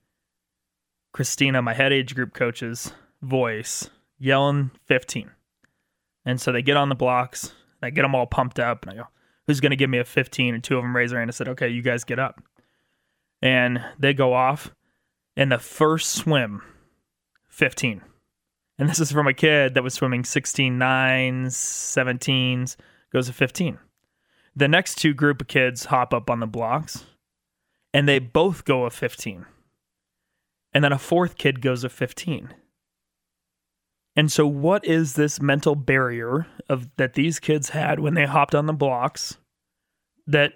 Christina, 1.13 1.61
my 1.63 1.75
head 1.75 1.93
age 1.93 2.15
group 2.15 2.35
coach's 2.35 2.93
voice 3.23 3.91
yelling 4.19 4.71
15. 4.87 5.31
And 6.25 6.41
so 6.41 6.53
they 6.53 6.63
get 6.63 6.77
on 6.77 6.89
the 6.89 6.95
blocks. 6.95 7.53
I 7.83 7.91
get 7.91 8.03
them 8.03 8.15
all 8.15 8.27
pumped 8.27 8.59
up. 8.59 8.83
And 8.83 8.93
I 8.93 9.03
go, 9.03 9.09
who's 9.47 9.61
going 9.61 9.71
to 9.71 9.77
give 9.77 9.91
me 9.91 9.99
a 9.99 10.05
15? 10.05 10.55
And 10.55 10.65
two 10.65 10.77
of 10.77 10.83
them 10.83 10.97
raise 10.97 11.11
their 11.11 11.21
hand 11.21 11.29
and 11.29 11.35
said, 11.35 11.49
okay, 11.49 11.69
you 11.69 11.83
guys 11.83 12.05
get 12.05 12.19
up. 12.19 12.43
And 13.43 13.85
they 13.99 14.15
go 14.15 14.33
off. 14.33 14.75
And 15.37 15.51
the 15.51 15.59
first 15.59 16.11
swim, 16.11 16.63
15. 17.49 18.03
And 18.79 18.89
this 18.89 19.01
is 19.01 19.13
from 19.13 19.27
a 19.27 19.35
kid 19.35 19.75
that 19.75 19.83
was 19.83 19.95
swimming 19.95 20.25
16 20.25 20.77
nines, 20.77 21.57
17s, 21.57 22.77
goes 23.13 23.27
to 23.27 23.33
15. 23.33 23.79
The 24.57 24.69
next 24.69 24.97
two 24.97 25.15
group 25.15 25.41
of 25.41 25.49
kids 25.49 25.87
hop 25.87 26.15
up 26.15 26.31
on 26.31 26.41
the 26.41 26.47
blocks 26.47 27.05
and 27.93 28.09
they 28.09 28.19
both 28.19 28.65
go 28.65 28.85
a 28.85 28.91
15. 28.91 29.47
And 30.73 30.85
then 30.85 30.93
a 30.93 30.99
fourth 30.99 31.37
kid 31.39 31.61
goes 31.61 31.85
a 31.85 31.89
15. 31.89 32.55
And 34.17 34.31
so, 34.31 34.47
what 34.47 34.85
is 34.85 35.15
this 35.15 35.41
mental 35.41 35.75
barrier 35.75 36.47
of 36.69 36.89
that 36.97 37.15
these 37.15 37.41
kids 37.41 37.71
had 37.71 38.01
when 38.01 38.15
they 38.15 38.27
hopped 38.27 38.55
on 38.55 38.67
the 38.67 38.73
blocks 38.73 39.39
that 40.27 40.53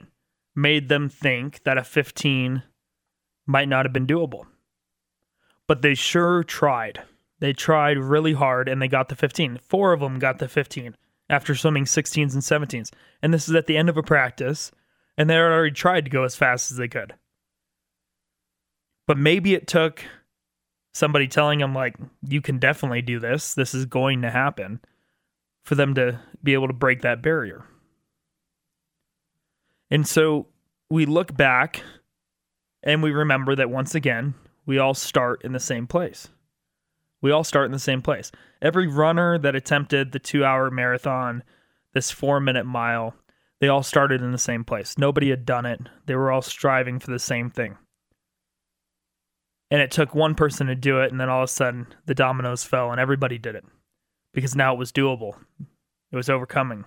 made 0.54 0.88
them 0.88 1.08
think 1.08 1.62
that 1.64 1.78
a 1.78 1.84
15 1.84 2.62
might 3.46 3.68
not 3.68 3.84
have 3.84 3.92
been 3.92 4.06
doable? 4.06 4.46
But 5.68 5.82
they 5.82 5.94
sure 5.94 6.42
tried. 6.42 7.02
They 7.38 7.52
tried 7.52 7.98
really 7.98 8.32
hard 8.32 8.68
and 8.68 8.82
they 8.82 8.88
got 8.88 9.08
the 9.08 9.14
15. 9.14 9.60
Four 9.62 9.92
of 9.92 10.00
them 10.00 10.18
got 10.18 10.38
the 10.38 10.48
15 10.48 10.96
after 11.30 11.54
swimming 11.54 11.84
16s 11.84 12.32
and 12.32 12.42
17s. 12.42 12.90
And 13.22 13.32
this 13.32 13.48
is 13.48 13.54
at 13.54 13.66
the 13.66 13.76
end 13.76 13.88
of 13.88 13.96
a 13.96 14.02
practice, 14.02 14.72
and 15.16 15.28
they 15.28 15.36
already 15.36 15.72
tried 15.72 16.06
to 16.06 16.10
go 16.10 16.24
as 16.24 16.34
fast 16.34 16.72
as 16.72 16.78
they 16.78 16.88
could. 16.88 17.14
But 19.06 19.18
maybe 19.18 19.54
it 19.54 19.68
took 19.68 20.04
somebody 20.98 21.28
telling 21.28 21.60
them 21.60 21.74
like 21.74 21.94
you 22.26 22.40
can 22.40 22.58
definitely 22.58 23.02
do 23.02 23.20
this 23.20 23.54
this 23.54 23.72
is 23.72 23.84
going 23.84 24.22
to 24.22 24.30
happen 24.30 24.80
for 25.64 25.74
them 25.74 25.94
to 25.94 26.18
be 26.42 26.54
able 26.54 26.66
to 26.66 26.72
break 26.72 27.02
that 27.02 27.22
barrier 27.22 27.64
and 29.90 30.06
so 30.06 30.46
we 30.90 31.06
look 31.06 31.36
back 31.36 31.82
and 32.82 33.02
we 33.02 33.12
remember 33.12 33.54
that 33.54 33.70
once 33.70 33.94
again 33.94 34.34
we 34.68 34.78
all 34.78 34.94
start 34.94 35.44
in 35.44 35.52
the 35.52 35.58
same 35.58 35.88
place 35.88 36.28
we 37.20 37.32
all 37.32 37.42
start 37.42 37.66
in 37.66 37.72
the 37.72 37.78
same 37.80 38.00
place 38.00 38.30
every 38.62 38.86
runner 38.86 39.36
that 39.36 39.56
attempted 39.56 40.12
the 40.12 40.20
two 40.20 40.44
hour 40.44 40.70
marathon 40.70 41.42
this 41.92 42.12
four 42.12 42.38
minute 42.38 42.64
mile 42.64 43.16
they 43.60 43.66
all 43.66 43.82
started 43.82 44.22
in 44.22 44.30
the 44.30 44.38
same 44.38 44.62
place 44.62 44.96
nobody 44.96 45.30
had 45.30 45.44
done 45.44 45.66
it 45.66 45.80
they 46.06 46.14
were 46.14 46.30
all 46.30 46.42
striving 46.42 47.00
for 47.00 47.10
the 47.10 47.18
same 47.18 47.50
thing 47.50 47.76
and 49.70 49.82
it 49.82 49.90
took 49.90 50.14
one 50.14 50.34
person 50.34 50.66
to 50.68 50.74
do 50.74 51.00
it, 51.00 51.10
and 51.10 51.20
then 51.20 51.28
all 51.28 51.42
of 51.42 51.48
a 51.48 51.52
sudden 51.52 51.86
the 52.06 52.14
dominoes 52.14 52.64
fell 52.64 52.90
and 52.90 53.00
everybody 53.00 53.38
did 53.38 53.54
it 53.54 53.64
because 54.32 54.56
now 54.56 54.74
it 54.74 54.78
was 54.78 54.92
doable. 54.92 55.34
It 56.10 56.16
was 56.16 56.30
overcoming. 56.30 56.84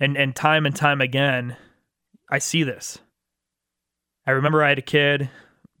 And 0.00 0.16
and 0.16 0.34
time 0.34 0.66
and 0.66 0.74
time 0.74 1.00
again, 1.00 1.56
I 2.30 2.38
see 2.38 2.64
this. 2.64 2.98
I 4.26 4.32
remember 4.32 4.62
I 4.62 4.70
had 4.70 4.78
a 4.78 4.82
kid 4.82 5.30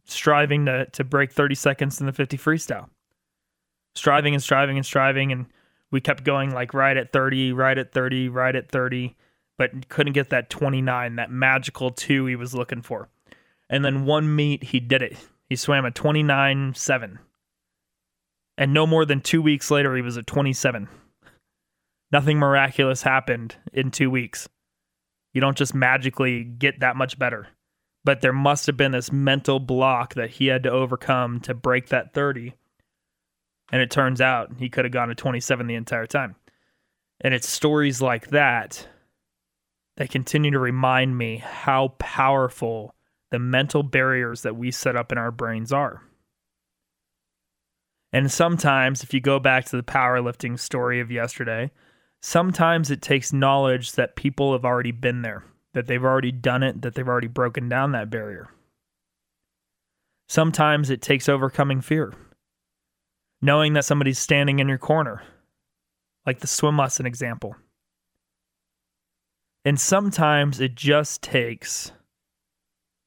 striving 0.04 0.66
to, 0.66 0.86
to 0.86 1.04
break 1.04 1.32
30 1.32 1.54
seconds 1.54 2.00
in 2.00 2.06
the 2.06 2.12
50 2.12 2.36
freestyle. 2.38 2.88
Striving 3.94 4.34
and 4.34 4.42
striving 4.42 4.76
and 4.76 4.86
striving. 4.86 5.32
And 5.32 5.46
we 5.90 6.00
kept 6.00 6.24
going 6.24 6.50
like 6.50 6.74
right 6.74 6.96
at 6.96 7.12
30, 7.12 7.52
right 7.52 7.78
at 7.78 7.92
30, 7.92 8.28
right 8.28 8.54
at 8.54 8.70
30, 8.70 9.16
but 9.56 9.88
couldn't 9.88 10.12
get 10.12 10.30
that 10.30 10.50
29, 10.50 11.16
that 11.16 11.30
magical 11.30 11.90
two 11.90 12.26
he 12.26 12.36
was 12.36 12.54
looking 12.54 12.82
for. 12.82 13.08
And 13.70 13.84
then 13.84 14.04
one 14.04 14.34
meet, 14.34 14.64
he 14.64 14.80
did 14.80 15.02
it. 15.02 15.16
He 15.48 15.56
swam 15.56 15.84
a 15.84 15.90
29 15.90 16.74
7. 16.74 17.18
And 18.56 18.72
no 18.72 18.86
more 18.86 19.04
than 19.04 19.20
two 19.20 19.42
weeks 19.42 19.70
later, 19.70 19.96
he 19.96 20.02
was 20.02 20.16
at 20.16 20.26
27. 20.26 20.88
Nothing 22.12 22.38
miraculous 22.38 23.02
happened 23.02 23.56
in 23.72 23.90
two 23.90 24.10
weeks. 24.10 24.48
You 25.32 25.40
don't 25.40 25.56
just 25.56 25.74
magically 25.74 26.44
get 26.44 26.80
that 26.80 26.94
much 26.94 27.18
better. 27.18 27.48
But 28.04 28.20
there 28.20 28.32
must 28.32 28.66
have 28.66 28.76
been 28.76 28.92
this 28.92 29.10
mental 29.10 29.58
block 29.58 30.14
that 30.14 30.30
he 30.30 30.46
had 30.46 30.62
to 30.64 30.70
overcome 30.70 31.40
to 31.40 31.54
break 31.54 31.88
that 31.88 32.12
30. 32.12 32.54
And 33.72 33.80
it 33.80 33.90
turns 33.90 34.20
out 34.20 34.52
he 34.58 34.68
could 34.68 34.84
have 34.84 34.92
gone 34.92 35.08
to 35.08 35.14
27 35.14 35.66
the 35.66 35.74
entire 35.74 36.06
time. 36.06 36.36
And 37.20 37.32
it's 37.32 37.48
stories 37.48 38.02
like 38.02 38.28
that 38.28 38.86
that 39.96 40.10
continue 40.10 40.50
to 40.50 40.58
remind 40.58 41.16
me 41.16 41.38
how 41.38 41.94
powerful 41.98 42.94
the 43.30 43.38
mental 43.38 43.82
barriers 43.82 44.42
that 44.42 44.56
we 44.56 44.70
set 44.70 44.96
up 44.96 45.10
in 45.10 45.18
our 45.18 45.30
brains 45.30 45.72
are. 45.72 46.02
And 48.12 48.30
sometimes, 48.30 49.02
if 49.02 49.12
you 49.12 49.20
go 49.20 49.40
back 49.40 49.64
to 49.66 49.76
the 49.76 49.82
powerlifting 49.82 50.58
story 50.58 51.00
of 51.00 51.10
yesterday, 51.10 51.72
sometimes 52.22 52.90
it 52.90 53.02
takes 53.02 53.32
knowledge 53.32 53.92
that 53.92 54.14
people 54.14 54.52
have 54.52 54.64
already 54.64 54.92
been 54.92 55.22
there, 55.22 55.44
that 55.74 55.86
they've 55.86 56.04
already 56.04 56.32
done 56.32 56.62
it, 56.62 56.82
that 56.82 56.94
they've 56.94 57.06
already 57.06 57.28
broken 57.28 57.68
down 57.68 57.92
that 57.92 58.10
barrier. 58.10 58.48
Sometimes 60.28 60.88
it 60.88 61.02
takes 61.02 61.28
overcoming 61.28 61.82
fear, 61.82 62.14
knowing 63.42 63.74
that 63.74 63.84
somebody's 63.84 64.18
standing 64.18 64.58
in 64.58 64.68
your 64.68 64.78
corner, 64.78 65.22
like 66.24 66.40
the 66.40 66.46
swim 66.46 66.78
lesson 66.78 67.04
example. 67.04 67.56
And 69.66 69.78
sometimes 69.78 70.60
it 70.60 70.74
just 70.74 71.22
takes 71.22 71.92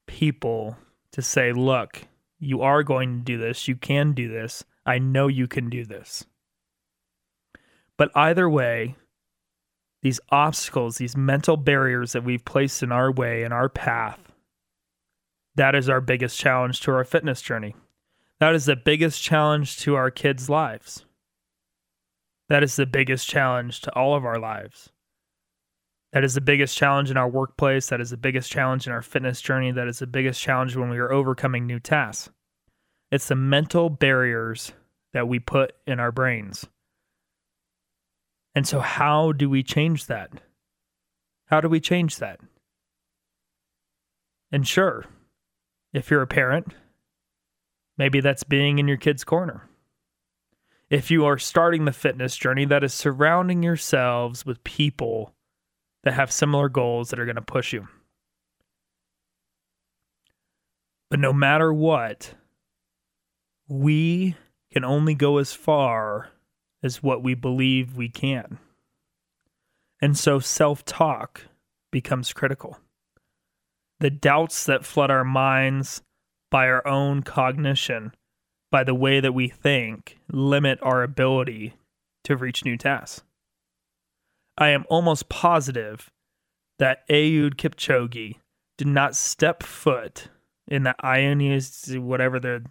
people 0.06 0.76
to 1.12 1.22
say, 1.22 1.52
look, 1.52 2.02
you 2.38 2.62
are 2.62 2.82
going 2.82 3.18
to 3.18 3.24
do 3.24 3.38
this. 3.38 3.66
You 3.66 3.76
can 3.76 4.12
do 4.12 4.28
this. 4.28 4.64
I 4.86 4.98
know 4.98 5.26
you 5.26 5.48
can 5.48 5.70
do 5.70 5.84
this. 5.84 6.24
But 7.96 8.10
either 8.14 8.48
way, 8.48 8.96
these 10.08 10.20
obstacles, 10.30 10.96
these 10.96 11.18
mental 11.18 11.58
barriers 11.58 12.12
that 12.12 12.24
we've 12.24 12.46
placed 12.46 12.82
in 12.82 12.90
our 12.90 13.12
way, 13.12 13.42
in 13.42 13.52
our 13.52 13.68
path, 13.68 14.32
that 15.56 15.74
is 15.74 15.90
our 15.90 16.00
biggest 16.00 16.38
challenge 16.38 16.80
to 16.80 16.90
our 16.92 17.04
fitness 17.04 17.42
journey. 17.42 17.76
That 18.40 18.54
is 18.54 18.64
the 18.64 18.74
biggest 18.74 19.22
challenge 19.22 19.76
to 19.80 19.96
our 19.96 20.10
kids' 20.10 20.48
lives. 20.48 21.04
That 22.48 22.62
is 22.62 22.74
the 22.76 22.86
biggest 22.86 23.28
challenge 23.28 23.82
to 23.82 23.94
all 23.94 24.16
of 24.16 24.24
our 24.24 24.38
lives. 24.38 24.88
That 26.14 26.24
is 26.24 26.32
the 26.32 26.40
biggest 26.40 26.74
challenge 26.74 27.10
in 27.10 27.18
our 27.18 27.28
workplace. 27.28 27.88
That 27.88 28.00
is 28.00 28.08
the 28.08 28.16
biggest 28.16 28.50
challenge 28.50 28.86
in 28.86 28.92
our 28.94 29.02
fitness 29.02 29.42
journey. 29.42 29.72
That 29.72 29.88
is 29.88 29.98
the 29.98 30.06
biggest 30.06 30.40
challenge 30.40 30.74
when 30.74 30.88
we 30.88 30.96
are 30.96 31.12
overcoming 31.12 31.66
new 31.66 31.80
tasks. 31.80 32.30
It's 33.10 33.28
the 33.28 33.34
mental 33.34 33.90
barriers 33.90 34.72
that 35.12 35.28
we 35.28 35.38
put 35.38 35.74
in 35.86 36.00
our 36.00 36.12
brains. 36.12 36.66
And 38.58 38.66
so, 38.66 38.80
how 38.80 39.30
do 39.30 39.48
we 39.48 39.62
change 39.62 40.06
that? 40.06 40.32
How 41.46 41.60
do 41.60 41.68
we 41.68 41.78
change 41.78 42.16
that? 42.16 42.40
And 44.50 44.66
sure, 44.66 45.04
if 45.92 46.10
you're 46.10 46.22
a 46.22 46.26
parent, 46.26 46.74
maybe 47.96 48.20
that's 48.20 48.42
being 48.42 48.80
in 48.80 48.88
your 48.88 48.96
kid's 48.96 49.22
corner. 49.22 49.68
If 50.90 51.08
you 51.08 51.24
are 51.24 51.38
starting 51.38 51.84
the 51.84 51.92
fitness 51.92 52.36
journey, 52.36 52.64
that 52.64 52.82
is 52.82 52.92
surrounding 52.92 53.62
yourselves 53.62 54.44
with 54.44 54.64
people 54.64 55.36
that 56.02 56.14
have 56.14 56.32
similar 56.32 56.68
goals 56.68 57.10
that 57.10 57.20
are 57.20 57.26
going 57.26 57.36
to 57.36 57.42
push 57.42 57.72
you. 57.72 57.86
But 61.10 61.20
no 61.20 61.32
matter 61.32 61.72
what, 61.72 62.34
we 63.68 64.34
can 64.72 64.84
only 64.84 65.14
go 65.14 65.38
as 65.38 65.52
far 65.52 66.32
as 66.82 67.02
what 67.02 67.22
we 67.22 67.34
believe 67.34 67.96
we 67.96 68.08
can. 68.08 68.58
And 70.00 70.16
so 70.16 70.38
self 70.38 70.84
talk 70.84 71.42
becomes 71.90 72.32
critical. 72.32 72.78
The 74.00 74.10
doubts 74.10 74.64
that 74.66 74.84
flood 74.84 75.10
our 75.10 75.24
minds 75.24 76.02
by 76.50 76.66
our 76.66 76.86
own 76.86 77.22
cognition, 77.22 78.12
by 78.70 78.84
the 78.84 78.94
way 78.94 79.20
that 79.20 79.34
we 79.34 79.48
think, 79.48 80.18
limit 80.30 80.78
our 80.82 81.02
ability 81.02 81.74
to 82.24 82.36
reach 82.36 82.64
new 82.64 82.76
tasks. 82.76 83.22
I 84.56 84.68
am 84.68 84.84
almost 84.88 85.28
positive 85.28 86.10
that 86.78 87.08
Eliud 87.08 87.54
Kipchoge 87.54 88.36
did 88.76 88.86
not 88.86 89.16
step 89.16 89.62
foot 89.62 90.28
in 90.68 90.84
the 90.84 90.94
Ionians, 91.04 91.96
whatever 91.96 92.38
the 92.38 92.64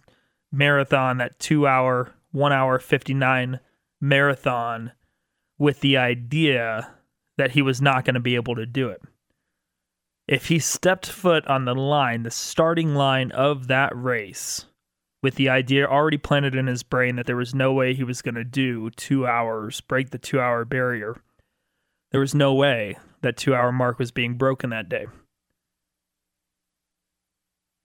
marathon, 0.50 1.18
that 1.18 1.38
two 1.38 1.66
hour, 1.66 2.14
one 2.32 2.52
hour, 2.52 2.78
59 2.78 3.60
marathon, 4.00 4.92
with 5.58 5.80
the 5.80 5.96
idea 5.96 6.94
that 7.36 7.52
he 7.52 7.62
was 7.62 7.80
not 7.80 8.04
going 8.04 8.14
to 8.14 8.20
be 8.20 8.34
able 8.34 8.54
to 8.54 8.66
do 8.66 8.88
it. 8.88 9.00
If 10.26 10.46
he 10.48 10.58
stepped 10.58 11.06
foot 11.06 11.46
on 11.46 11.64
the 11.64 11.74
line, 11.74 12.22
the 12.22 12.30
starting 12.30 12.94
line 12.94 13.32
of 13.32 13.68
that 13.68 13.92
race, 13.94 14.66
with 15.22 15.36
the 15.36 15.48
idea 15.48 15.86
already 15.86 16.18
planted 16.18 16.54
in 16.54 16.66
his 16.66 16.82
brain 16.82 17.16
that 17.16 17.26
there 17.26 17.36
was 17.36 17.54
no 17.54 17.72
way 17.72 17.94
he 17.94 18.04
was 18.04 18.22
going 18.22 18.34
to 18.34 18.44
do 18.44 18.90
two 18.90 19.26
hours, 19.26 19.80
break 19.80 20.10
the 20.10 20.18
two 20.18 20.38
hour 20.38 20.64
barrier, 20.64 21.16
there 22.10 22.20
was 22.20 22.34
no 22.34 22.54
way 22.54 22.96
that 23.22 23.36
two 23.36 23.54
hour 23.54 23.72
mark 23.72 23.98
was 23.98 24.10
being 24.10 24.34
broken 24.34 24.70
that 24.70 24.88
day. 24.88 25.06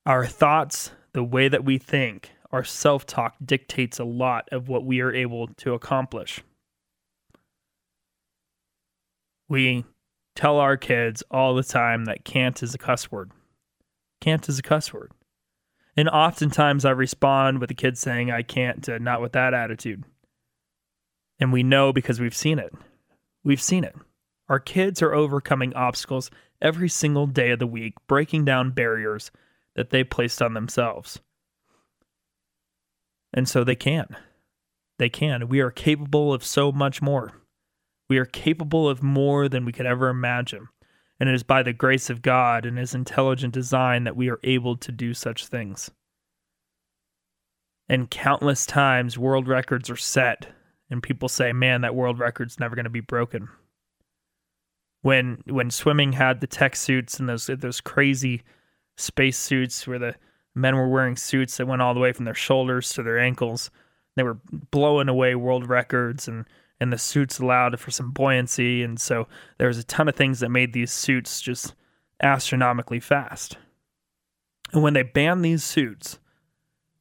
Our 0.05 0.25
thoughts, 0.25 0.91
the 1.13 1.23
way 1.23 1.47
that 1.47 1.63
we 1.63 1.77
think, 1.77 2.31
our 2.53 2.63
self 2.63 3.05
talk 3.07 3.35
dictates 3.43 3.99
a 3.99 4.05
lot 4.05 4.47
of 4.51 4.69
what 4.69 4.85
we 4.85 5.01
are 5.01 5.13
able 5.13 5.47
to 5.47 5.73
accomplish. 5.73 6.41
We 9.49 9.85
tell 10.35 10.59
our 10.59 10.77
kids 10.77 11.23
all 11.31 11.55
the 11.55 11.63
time 11.63 12.05
that 12.05 12.23
can't 12.23 12.61
is 12.61 12.75
a 12.75 12.77
cuss 12.77 13.11
word. 13.11 13.31
Can't 14.21 14.47
is 14.47 14.59
a 14.59 14.63
cuss 14.63 14.93
word. 14.93 15.11
And 15.97 16.07
oftentimes 16.07 16.85
I 16.85 16.91
respond 16.91 17.59
with 17.59 17.69
the 17.69 17.75
kid 17.75 17.97
saying, 17.97 18.31
I 18.31 18.43
can't, 18.43 18.83
to 18.83 18.99
not 18.99 19.21
with 19.21 19.33
that 19.33 19.53
attitude. 19.53 20.03
And 21.39 21.51
we 21.51 21.63
know 21.63 21.91
because 21.91 22.19
we've 22.19 22.35
seen 22.35 22.59
it. 22.59 22.73
We've 23.43 23.61
seen 23.61 23.83
it. 23.83 23.95
Our 24.47 24.59
kids 24.59 25.01
are 25.01 25.13
overcoming 25.13 25.73
obstacles 25.73 26.29
every 26.61 26.89
single 26.89 27.25
day 27.25 27.51
of 27.51 27.59
the 27.59 27.67
week, 27.67 27.95
breaking 28.07 28.45
down 28.45 28.71
barriers 28.71 29.31
that 29.75 29.89
they 29.89 30.03
placed 30.03 30.41
on 30.41 30.53
themselves. 30.53 31.19
And 33.33 33.47
so 33.47 33.63
they 33.63 33.75
can. 33.75 34.15
They 34.99 35.09
can. 35.09 35.47
We 35.47 35.59
are 35.59 35.71
capable 35.71 36.33
of 36.33 36.43
so 36.43 36.71
much 36.71 37.01
more. 37.01 37.31
We 38.09 38.17
are 38.17 38.25
capable 38.25 38.87
of 38.87 39.01
more 39.01 39.49
than 39.49 39.65
we 39.65 39.71
could 39.71 39.85
ever 39.85 40.09
imagine. 40.09 40.67
And 41.19 41.29
it 41.29 41.35
is 41.35 41.43
by 41.43 41.63
the 41.63 41.73
grace 41.73 42.09
of 42.09 42.21
God 42.21 42.65
and 42.65 42.77
His 42.77 42.93
intelligent 42.93 43.53
design 43.53 44.03
that 44.03 44.15
we 44.15 44.29
are 44.29 44.39
able 44.43 44.77
to 44.77 44.91
do 44.91 45.13
such 45.13 45.47
things. 45.47 45.89
And 47.89 48.09
countless 48.09 48.65
times, 48.65 49.17
world 49.17 49.47
records 49.47 49.89
are 49.89 49.95
set, 49.95 50.47
and 50.89 51.03
people 51.03 51.27
say, 51.29 51.53
man, 51.53 51.81
that 51.81 51.95
world 51.95 52.19
record's 52.19 52.59
never 52.59 52.75
going 52.75 52.85
to 52.85 52.89
be 52.89 53.01
broken 53.01 53.49
when 55.03 55.43
when 55.45 55.69
swimming 55.69 56.13
had 56.13 56.41
the 56.41 56.47
tech 56.47 56.75
suits 56.75 57.19
and 57.19 57.29
those 57.29 57.45
those 57.59 57.79
crazy 57.79 58.41
space 58.97 59.37
suits 59.37 59.85
where 59.85 59.99
the 59.99 60.15
men 60.55 60.75
were 60.75 60.87
wearing 60.87 61.15
suits 61.15 61.57
that 61.57 61.67
went 61.67 61.81
all 61.81 61.93
the 61.93 61.99
way 61.99 62.11
from 62.13 62.25
their 62.25 62.33
shoulders 62.33 62.91
to 62.93 63.03
their 63.03 63.19
ankles. 63.19 63.71
They 64.15 64.23
were 64.23 64.39
blowing 64.71 65.09
away 65.09 65.35
world 65.35 65.67
records 65.67 66.27
and 66.27 66.45
and 66.79 66.91
the 66.91 66.97
suits 66.97 67.39
allowed 67.39 67.79
for 67.79 67.91
some 67.91 68.11
buoyancy 68.11 68.83
and 68.83 68.99
so 68.99 69.27
there 69.57 69.67
was 69.67 69.77
a 69.77 69.83
ton 69.83 70.09
of 70.09 70.15
things 70.15 70.41
that 70.41 70.49
made 70.49 70.73
these 70.73 70.91
suits 70.91 71.41
just 71.41 71.75
astronomically 72.21 72.99
fast. 72.99 73.57
And 74.73 74.83
when 74.83 74.93
they 74.93 75.03
banned 75.03 75.45
these 75.45 75.63
suits, 75.63 76.19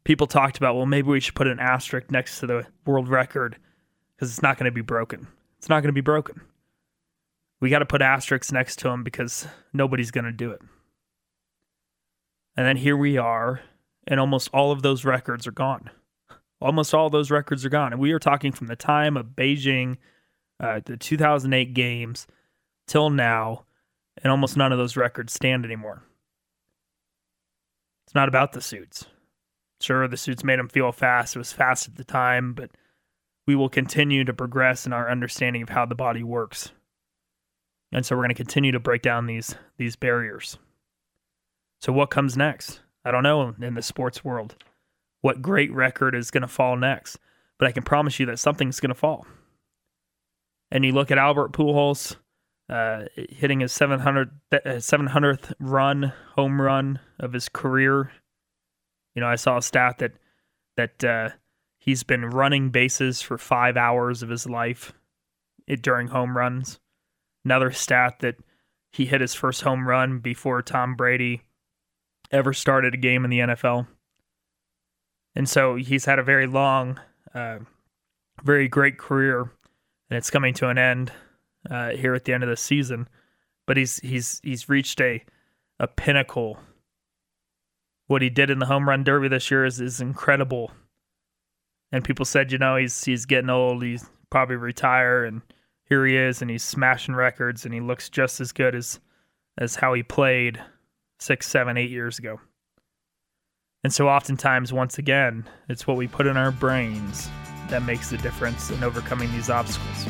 people 0.05 0.27
talked 0.27 0.59
about, 0.59 0.77
well, 0.77 0.87
maybe 0.87 1.09
we 1.09 1.21
should 1.21 1.35
put 1.35 1.49
an 1.49 1.59
asterisk 1.59 2.11
next 2.11 2.39
to 2.41 2.47
the 2.47 2.67
world 2.87 3.09
record 3.09 3.57
because 4.15 4.31
it's 4.31 4.43
not 4.43 4.57
going 4.57 4.67
to 4.67 4.75
be 4.75 4.83
broken. 4.83 5.27
It's 5.59 5.69
not 5.69 5.81
going 5.81 5.89
to 5.89 5.93
be 5.93 6.01
broken 6.01 6.43
we 7.63 7.71
got 7.71 7.79
to 7.79 7.87
put 7.87 8.03
asterisks 8.03 8.51
next 8.51 8.81
to 8.81 8.89
them 8.89 9.05
because 9.05 9.47
nobody's 9.73 10.11
going 10.11 10.25
to 10.25 10.33
do 10.33 10.51
it. 10.51 10.61
And 12.57 12.67
then 12.67 12.77
here 12.77 12.97
we 12.97 13.17
are, 13.17 13.61
and 14.07 14.21
almost 14.21 14.51
all 14.53 14.73
of 14.73 14.83
those 14.83 15.05
records 15.05 15.47
are 15.47 15.53
gone. 15.53 15.91
Almost 16.61 16.95
all 16.95 17.11
those 17.11 17.31
records 17.31 17.65
are 17.65 17.71
gone. 17.71 17.93
And 17.93 18.01
we 18.01 18.13
are 18.13 18.19
talking 18.19 18.53
from 18.53 18.67
the 18.67 18.77
time 18.77 19.17
of 19.17 19.35
Beijing, 19.35 19.97
uh, 20.61 20.81
the 20.85 20.97
2008 20.97 21.75
games, 21.75 22.27
till 22.87 23.11
now, 23.11 23.65
and 24.23 24.31
almost 24.31 24.57
none 24.57 24.71
of 24.71 24.79
those 24.79 24.97
records 24.97 25.33
stand 25.33 25.65
anymore. 25.65 26.05
It's 28.07 28.15
not 28.15 28.29
about 28.29 28.53
the 28.53 28.61
suits. 28.61 29.07
Sure, 29.81 30.07
the 30.07 30.17
suits 30.17 30.45
made 30.45 30.59
him 30.59 30.69
feel 30.69 30.93
fast. 30.93 31.35
It 31.35 31.39
was 31.39 31.53
fast 31.53 31.89
at 31.89 31.97
the 31.97 32.05
time, 32.05 32.53
but 32.53 32.71
we 33.47 33.57
will 33.57 33.69
continue 33.69 34.25
to 34.25 34.33
progress 34.33 34.87
in 34.87 34.93
our 34.93 35.11
understanding 35.11 35.63
of 35.63 35.71
how 35.71 35.87
the 35.87 35.95
body 35.95 36.23
works. 36.23 36.71
And 37.91 38.07
so 38.07 38.15
we're 38.15 38.23
going 38.23 38.29
to 38.29 38.35
continue 38.35 38.73
to 38.73 38.81
break 38.81 39.03
down 39.03 39.27
these 39.27 39.55
these 39.79 39.97
barriers. 39.97 40.59
So 41.83 41.93
what 41.93 42.11
comes 42.11 42.37
next? 42.37 42.81
I 43.05 43.11
don't 43.11 43.25
know 43.25 43.55
in 43.61 43.75
the 43.75 43.83
sports 43.83 44.25
world. 44.25 44.55
What 45.21 45.43
great 45.43 45.73
record 45.73 46.15
is 46.15 46.31
going 46.31 46.43
to 46.43 46.49
fall 46.49 46.77
next? 46.77 47.19
But 47.59 47.67
I 47.67 47.73
can 47.73 47.83
promise 47.83 48.21
you 48.21 48.27
that 48.27 48.39
something's 48.39 48.79
going 48.79 48.91
to 48.91 48.95
fall. 48.95 49.27
And 50.71 50.85
you 50.85 50.93
look 50.93 51.11
at 51.11 51.19
Albert 51.19 51.53
Pujols 51.53 52.17
uh, 52.69 53.07
hitting 53.17 53.61
his 53.61 53.73
700, 53.73 54.31
700th 54.53 55.51
uh, 55.51 55.55
run, 55.59 56.13
home 56.37 56.63
run 56.63 57.01
of 57.19 57.33
his 57.33 57.49
career. 57.49 58.13
You 59.17 59.21
know, 59.21 59.29
I 59.29 59.35
saw 59.35 59.57
a 59.57 59.63
stat 59.63 59.99
that 59.99 60.13
that 60.77 61.05
uh, 61.05 61.31
he's 61.79 62.05
been 62.05 62.27
running 62.27 62.71
bases 62.71 63.21
for 63.21 63.37
five 63.37 63.77
hours 63.77 64.23
of 64.23 64.31
his 64.31 64.47
life 64.47 64.93
it, 65.67 65.83
during 65.83 66.09
home 66.09 66.37
runs. 66.37 66.79
Another 67.45 67.73
stat 67.73 68.21
that 68.21 68.37
he 68.93 69.05
hit 69.05 69.21
his 69.21 69.35
first 69.35 69.63
home 69.63 69.87
run 69.87 70.21
before 70.21 70.63
Tom 70.63 70.95
Brady 70.95 71.43
ever 72.33 72.53
started 72.53 72.95
a 72.95 72.99
game 72.99 73.25
in 73.25 73.31
the 73.31 73.39
NFL. 73.41 73.87
And 75.35 75.49
so 75.49 75.77
he's 75.77 76.05
had 76.05 76.19
a 76.19 76.23
very 76.23 76.47
long, 76.47 77.01
uh, 77.35 77.59
very 78.43 78.69
great 78.69 78.99
career, 78.99 79.41
and 79.41 80.17
it's 80.17 80.31
coming 80.31 80.55
to 80.55 80.69
an 80.69 80.79
end 80.79 81.13
uh, 81.71 81.91
here 81.91 82.15
at 82.15 82.25
the 82.25 82.33
end 82.33 82.43
of 82.43 82.51
the 82.51 82.57
season. 82.57 83.09
But 83.67 83.77
he's 83.77 83.99
he's 83.99 84.41
he's 84.43 84.69
reached 84.69 85.01
a 85.01 85.25
a 85.79 85.87
pinnacle. 85.87 86.59
What 88.09 88.23
he 88.23 88.29
did 88.29 88.51
in 88.51 88.59
the 88.59 88.67
home 88.67 88.89
run 88.89 89.05
derby 89.05 89.29
this 89.29 89.51
year 89.51 89.65
is 89.65 89.81
is 89.81 90.01
incredible. 90.01 90.73
And 91.93 92.05
people 92.05 92.25
said, 92.25 92.53
you 92.53 92.59
know, 92.59 92.77
he's 92.77 93.05
he's 93.05 93.27
getting 93.27 93.51
old. 93.51 93.83
He's 93.83 94.09
probably 94.31 94.57
retire, 94.57 95.25
and 95.25 95.43
here 95.85 96.05
he 96.07 96.17
is, 96.17 96.43
and 96.43 96.51
he's 96.51 96.65
smashing 96.65 97.15
records, 97.15 97.65
and 97.65 97.73
he 97.73 97.81
looks 97.81 98.09
just 98.11 98.41
as 98.41 98.53
good 98.53 98.75
as 98.75 99.01
as 99.59 99.77
how 99.77 99.95
he 99.95 100.03
played 100.03 100.61
six, 101.23 101.47
seven, 101.47 101.77
eight 101.77 101.91
years 101.91 102.19
ago. 102.19 102.41
And 103.85 103.93
so, 103.93 104.09
oftentimes, 104.09 104.73
once 104.73 104.99
again, 104.99 105.49
it's 105.69 105.87
what 105.87 105.97
we 105.97 106.07
put 106.07 106.27
in 106.27 106.37
our 106.37 106.53
brains 106.53 107.29
that 107.69 107.83
makes 107.83 108.11
the 108.11 108.19
difference 108.19 108.71
in 108.71 108.85
overcoming 108.85 109.31
these 109.33 109.51
obstacles. 109.51 110.07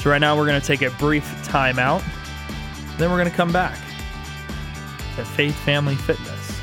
So, 0.00 0.10
right 0.10 0.20
now, 0.20 0.36
we're 0.36 0.46
going 0.46 0.60
to 0.60 0.66
take 0.66 0.82
a 0.82 0.90
brief 0.98 1.24
time 1.44 1.78
out. 1.78 2.02
Then, 2.98 3.10
we're 3.10 3.18
going 3.18 3.30
to 3.30 3.36
come 3.36 3.52
back 3.52 3.78
to 5.16 5.24
Faith 5.24 5.54
Family 5.60 5.94
Fitness 5.94 6.60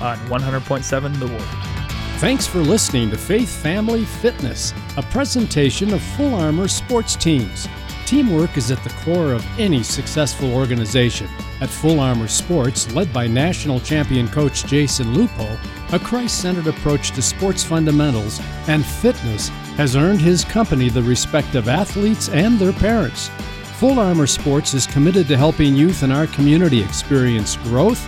on 0.00 0.18
100.7 0.28 1.18
The 1.18 1.26
Word. 1.26 1.72
Thanks 2.18 2.46
for 2.46 2.58
listening 2.58 3.10
to 3.10 3.16
Faith 3.16 3.50
Family 3.62 4.04
Fitness, 4.04 4.74
a 4.96 5.02
presentation 5.02 5.92
of 5.94 6.02
Full 6.02 6.34
Armour 6.34 6.68
sports 6.68 7.16
teams. 7.16 7.68
Teamwork 8.12 8.58
is 8.58 8.70
at 8.70 8.84
the 8.84 8.90
core 8.90 9.32
of 9.32 9.58
any 9.58 9.82
successful 9.82 10.52
organization. 10.52 11.30
At 11.62 11.70
Full 11.70 11.98
Armour 11.98 12.28
Sports, 12.28 12.92
led 12.92 13.10
by 13.10 13.26
national 13.26 13.80
champion 13.80 14.28
coach 14.28 14.66
Jason 14.66 15.14
Lupo, 15.14 15.58
a 15.92 15.98
Christ 15.98 16.42
centered 16.42 16.66
approach 16.66 17.12
to 17.12 17.22
sports 17.22 17.64
fundamentals 17.64 18.38
and 18.68 18.84
fitness 18.84 19.48
has 19.78 19.96
earned 19.96 20.20
his 20.20 20.44
company 20.44 20.90
the 20.90 21.02
respect 21.02 21.54
of 21.54 21.68
athletes 21.68 22.28
and 22.28 22.58
their 22.58 22.74
parents. 22.74 23.30
Full 23.78 23.98
Armour 23.98 24.26
Sports 24.26 24.74
is 24.74 24.86
committed 24.86 25.26
to 25.28 25.38
helping 25.38 25.74
youth 25.74 26.02
in 26.02 26.12
our 26.12 26.26
community 26.26 26.82
experience 26.82 27.56
growth 27.56 28.06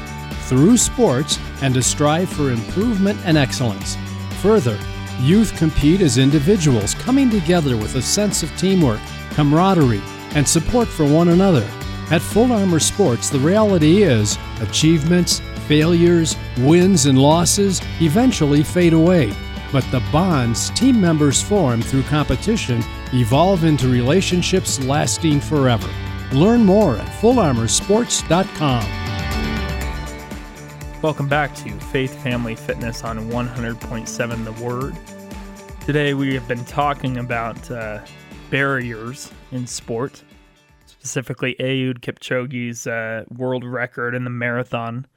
through 0.51 0.77
sports 0.77 1.39
and 1.63 1.73
to 1.73 1.83
strive 1.83 2.29
for 2.29 2.51
improvement 2.51 3.19
and 3.25 3.39
excellence. 3.39 3.97
Further, 4.43 4.79
youth 5.19 5.57
compete 5.57 6.03
as 6.03 6.19
individuals 6.19 6.93
coming 6.93 7.31
together 7.31 7.79
with 7.79 7.95
a 7.95 8.03
sense 8.03 8.43
of 8.43 8.55
teamwork 8.59 9.01
camaraderie, 9.35 10.03
and 10.35 10.47
support 10.47 10.89
for 10.89 11.05
one 11.05 11.29
another. 11.29 11.69
At 12.11 12.23
Full 12.23 12.53
Armour 12.53 12.81
Sports, 12.81 13.31
the 13.31 13.39
reality 13.39 14.03
is 14.03 14.39
achievements, 14.61 15.41
failures, 15.67 16.37
wins, 16.59 17.07
and 17.07 17.19
losses 17.19 17.81
eventually 18.01 18.63
fade 18.63 18.93
away. 18.93 19.33
But 19.73 19.85
the 19.91 20.03
bonds 20.13 20.71
team 20.71 21.01
members 21.01 21.43
form 21.43 21.83
through 21.83 22.03
competition 22.05 22.83
evolve 23.13 23.65
into 23.65 23.89
relationships 23.89 24.83
lasting 24.85 25.41
forever. 25.41 25.89
Learn 26.33 26.65
more 26.65 26.97
at 26.97 27.07
fullarmoursports.com. 27.21 29.05
Welcome 31.03 31.29
back 31.29 31.55
to 31.57 31.71
Faith 31.81 32.23
Family 32.23 32.55
Fitness 32.55 33.05
on 33.05 33.31
100.7 33.31 34.45
The 34.45 34.65
Word. 34.65 34.97
Today 35.81 36.15
we 36.15 36.33
have 36.35 36.49
been 36.49 36.65
talking 36.65 37.19
about 37.19 37.71
uh, 37.71 38.01
barriers 38.55 39.33
in 39.51 39.67
sport, 39.67 40.23
specifically 40.87 41.57
Eliud 41.59 41.99
Kipchoge's 41.99 42.87
uh, 42.87 43.25
world 43.29 43.65
record 43.65 44.15
in 44.15 44.23
the 44.23 44.31
marathon, 44.31 45.09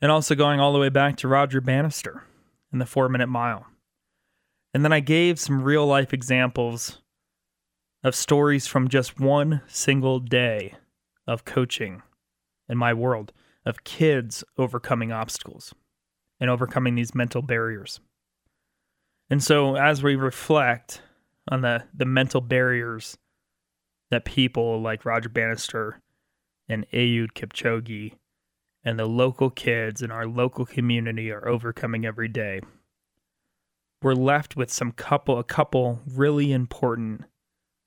and 0.00 0.10
also 0.10 0.34
going 0.34 0.58
all 0.58 0.72
the 0.72 0.78
way 0.78 0.88
back 0.88 1.18
to 1.18 1.28
Roger 1.28 1.60
Bannister 1.60 2.24
in 2.72 2.78
the 2.78 2.86
four 2.86 3.10
minute 3.10 3.26
mile. 3.26 3.66
And 4.72 4.82
then 4.82 4.92
I 4.94 5.00
gave 5.00 5.38
some 5.38 5.64
real 5.64 5.86
life 5.86 6.14
examples 6.14 7.02
of 8.02 8.14
stories 8.14 8.66
from 8.66 8.88
just 8.88 9.20
one 9.20 9.60
single 9.68 10.18
day 10.18 10.72
of 11.26 11.44
coaching 11.44 12.00
in 12.70 12.78
my 12.78 12.94
world 12.94 13.34
of 13.66 13.84
kids 13.84 14.42
overcoming 14.56 15.12
obstacles 15.12 15.74
and 16.40 16.48
overcoming 16.48 16.94
these 16.94 17.14
mental 17.14 17.42
barriers. 17.42 18.00
And 19.28 19.44
so, 19.44 19.76
as 19.76 20.02
we 20.02 20.16
reflect 20.16 21.02
on 21.48 21.62
the 21.62 21.84
the 21.94 22.04
mental 22.04 22.40
barriers 22.40 23.16
that 24.10 24.24
people 24.24 24.80
like 24.80 25.04
Roger 25.04 25.28
Bannister 25.28 26.00
and 26.68 26.86
Eliud 26.92 27.32
Kipchoge 27.32 28.14
and 28.84 28.98
the 28.98 29.06
local 29.06 29.50
kids 29.50 30.02
in 30.02 30.10
our 30.10 30.26
local 30.26 30.64
community 30.64 31.30
are 31.30 31.48
overcoming 31.48 32.06
every 32.06 32.28
day. 32.28 32.60
We're 34.02 34.14
left 34.14 34.56
with 34.56 34.70
some 34.70 34.92
couple 34.92 35.38
a 35.38 35.44
couple 35.44 36.00
really 36.06 36.52
important 36.52 37.24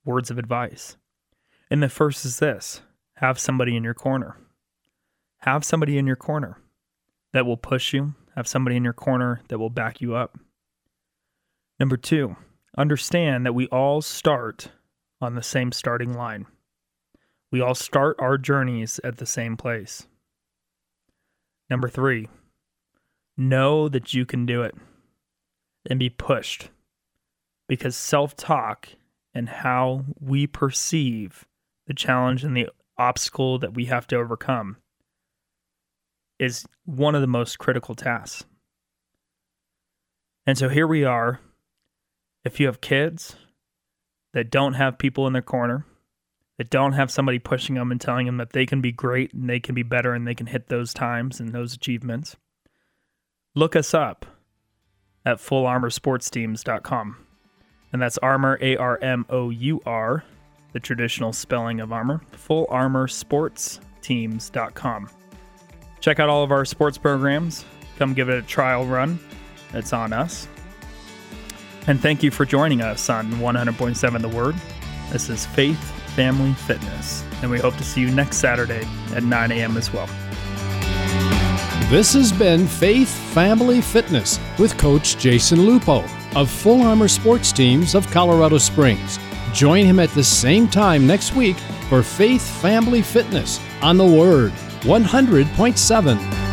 words 0.03 0.29
of 0.29 0.37
advice. 0.37 0.97
And 1.69 1.83
the 1.83 1.89
first 1.89 2.25
is 2.25 2.39
this 2.39 2.81
have 3.15 3.39
somebody 3.39 3.75
in 3.75 3.83
your 3.83 3.93
corner. 3.93 4.37
Have 5.43 5.63
somebody 5.63 5.97
in 5.97 6.07
your 6.07 6.15
corner 6.17 6.57
that 7.31 7.45
will 7.45 7.57
push 7.57 7.93
you, 7.93 8.15
have 8.35 8.47
somebody 8.47 8.75
in 8.75 8.83
your 8.83 8.93
corner 8.93 9.41
that 9.47 9.59
will 9.59 9.69
back 9.69 10.01
you 10.01 10.15
up. 10.15 10.37
Number 11.79 11.95
two, 11.95 12.35
understand 12.77 13.45
that 13.45 13.53
we 13.53 13.67
all 13.67 14.01
start 14.01 14.71
on 15.21 15.35
the 15.35 15.43
same 15.43 15.71
starting 15.71 16.13
line. 16.13 16.45
We 17.51 17.61
all 17.61 17.75
start 17.75 18.15
our 18.19 18.37
journeys 18.37 18.99
at 19.03 19.17
the 19.17 19.25
same 19.25 19.57
place. 19.57 20.07
Number 21.69 21.89
three, 21.89 22.27
know 23.37 23.89
that 23.89 24.13
you 24.13 24.25
can 24.25 24.45
do 24.45 24.61
it 24.61 24.75
and 25.89 25.99
be 25.99 26.09
pushed 26.09 26.69
because 27.67 27.95
self 27.95 28.35
talk 28.35 28.89
and 29.33 29.49
how 29.49 30.05
we 30.19 30.47
perceive 30.47 31.45
the 31.87 31.93
challenge 31.93 32.43
and 32.43 32.55
the 32.55 32.69
obstacle 32.97 33.57
that 33.59 33.73
we 33.73 33.85
have 33.85 34.05
to 34.07 34.15
overcome 34.15 34.77
is 36.39 36.65
one 36.85 37.15
of 37.15 37.21
the 37.21 37.27
most 37.27 37.59
critical 37.59 37.95
tasks. 37.95 38.45
And 40.45 40.57
so 40.57 40.69
here 40.69 40.87
we 40.87 41.03
are 41.03 41.39
if 42.43 42.59
you 42.59 42.65
have 42.65 42.81
kids 42.81 43.35
that 44.33 44.51
don't 44.51 44.73
have 44.73 44.97
people 44.97 45.27
in 45.27 45.33
their 45.33 45.41
corner, 45.41 45.85
that 46.57 46.69
don't 46.69 46.93
have 46.93 47.09
somebody 47.09 47.39
pushing 47.39 47.75
them 47.75 47.91
and 47.91 48.01
telling 48.01 48.25
them 48.25 48.37
that 48.37 48.51
they 48.51 48.65
can 48.65 48.81
be 48.81 48.91
great 48.91 49.33
and 49.33 49.49
they 49.49 49.59
can 49.59 49.73
be 49.73 49.83
better 49.83 50.13
and 50.13 50.27
they 50.27 50.35
can 50.35 50.47
hit 50.47 50.67
those 50.67 50.93
times 50.93 51.39
and 51.39 51.53
those 51.53 51.73
achievements, 51.73 52.35
look 53.55 53.75
us 53.75 53.93
up 53.93 54.25
at 55.25 55.37
fullarmoursportsteams.com. 55.37 57.17
And 57.91 58.01
that's 58.01 58.17
armor, 58.19 58.57
A 58.61 58.77
R 58.77 58.99
M 59.01 59.25
O 59.29 59.49
U 59.49 59.81
R, 59.85 60.23
the 60.73 60.79
traditional 60.79 61.33
spelling 61.33 61.79
of 61.79 61.91
armor, 61.91 62.21
fullarmoursportsteams.com. 62.33 65.09
Check 65.99 66.19
out 66.19 66.29
all 66.29 66.43
of 66.43 66.51
our 66.51 66.65
sports 66.65 66.97
programs. 66.97 67.65
Come 67.97 68.13
give 68.13 68.29
it 68.29 68.37
a 68.37 68.41
trial 68.41 68.85
run. 68.85 69.19
It's 69.73 69.93
on 69.93 70.13
us. 70.13 70.47
And 71.87 71.99
thank 71.99 72.21
you 72.21 72.31
for 72.31 72.45
joining 72.45 72.81
us 72.81 73.09
on 73.09 73.31
100.7 73.33 74.21
The 74.21 74.29
Word. 74.29 74.55
This 75.11 75.29
is 75.29 75.45
Faith 75.45 75.79
Family 76.15 76.53
Fitness, 76.53 77.23
and 77.41 77.49
we 77.49 77.59
hope 77.59 77.75
to 77.77 77.83
see 77.83 78.01
you 78.01 78.11
next 78.11 78.37
Saturday 78.37 78.87
at 79.13 79.23
9 79.23 79.51
a.m. 79.51 79.77
as 79.77 79.91
well. 79.91 80.07
This 81.89 82.13
has 82.13 82.31
been 82.31 82.67
Faith 82.67 83.09
Family 83.33 83.81
Fitness 83.81 84.39
with 84.59 84.77
Coach 84.77 85.17
Jason 85.17 85.65
Lupo 85.65 86.03
of 86.35 86.51
Full 86.51 86.83
Armour 86.83 87.07
Sports 87.07 87.51
Teams 87.51 87.95
of 87.95 88.05
Colorado 88.11 88.59
Springs. 88.59 89.17
Join 89.53 89.85
him 89.85 89.99
at 89.99 90.09
the 90.11 90.23
same 90.23 90.67
time 90.67 91.07
next 91.07 91.35
week 91.35 91.57
for 91.89 92.03
Faith 92.03 92.47
Family 92.61 93.01
Fitness 93.01 93.59
on 93.81 93.97
The 93.97 94.05
Word 94.05 94.51
100.7. 94.81 96.48